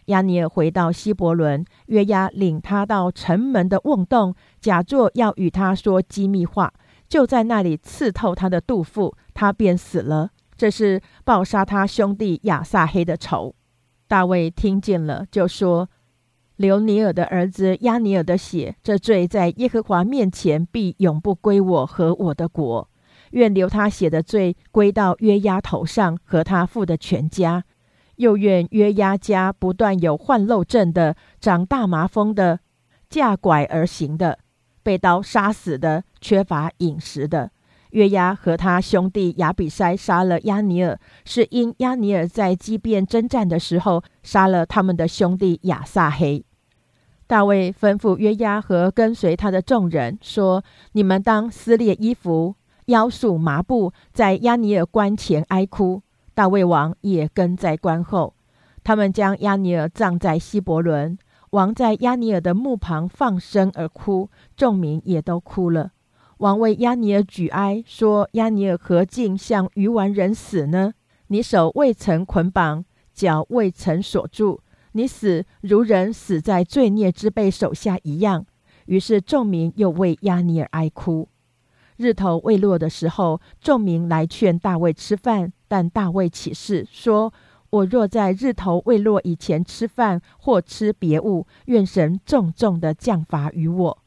[0.06, 6.74] 亚尼尔回到希伯伦，约押领他到城门的瓮洞，假作要与他说机密话，
[7.08, 10.32] 就在那里刺透他的肚腹，他便死了。
[10.60, 13.56] 这是报杀他兄弟亚撒黑的仇。
[14.10, 15.90] 大卫听见了，就说
[16.58, 22.90] ：“留尼尔的儿子亚尼尔的血，这罪在耶和华面前必永不归我和我的国。
[23.30, 27.64] 愿留他血的罪归到约押头上和他父的全家。
[28.18, 32.60] 又愿约押家不断有患漏症的、长大麻风的、
[33.10, 34.40] 架拐而行的、
[34.84, 37.52] 被刀杀死的、缺乏饮食的。”
[37.92, 46.46] 约押和他兄弟亚比筛杀了亚尼尔，是因亚尼尔在基变征战的时候杀了他们的兄弟亚撒黑。
[47.26, 50.64] 大卫吩咐约押和跟随他的众人说
[50.94, 56.02] ：“你们当撕裂衣服，腰束麻布，在亚尼尔关前哀哭。”
[56.34, 58.34] 大卫王也跟在关后。
[58.84, 61.18] 他们将亚尼尔葬在希伯伦。
[61.52, 65.92] 王在亚尼尔的墓旁放声而哭，众民也都哭了。
[66.40, 70.94] 王为亚尼尔举哀，说：“亚尼尔何竟像鱼丸人死呢？
[71.28, 74.62] 你手未曾捆绑，脚未曾锁住，
[74.94, 78.46] 你死如人死在罪孽之辈手下一样。”
[78.88, 81.28] 于是众民又为亚尼尔哀哭。
[81.98, 87.34] 日头未落的时候，众民来劝大卫吃饭，但大卫起誓说。
[87.72, 93.98] 我若在日头未落以前吃饭或吃别物，愿神重重的降罚于我。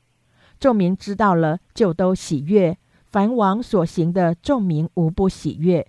[0.63, 2.79] 众民知道了，就都喜悦。
[3.11, 5.85] 凡王所行的，众民无不喜悦。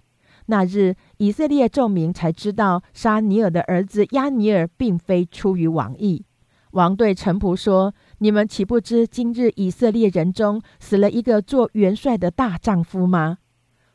[0.48, 6.26] 那日，以色列众民才知道，杀尼尔的儿子亚尼尔并非出于王意。
[6.72, 13.38] 王对臣仆说：“你们岂不知今日以色列人中死了一个做元帅的大丈夫吗？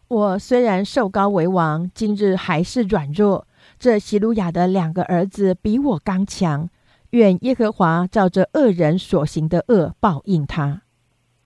[0.07, 3.49] 我虽然受高为王，今日还是软弱。”
[3.81, 6.69] 这希鲁雅的两个儿子比我刚强，
[7.11, 10.83] 愿耶和华照着恶人所行的恶报应他。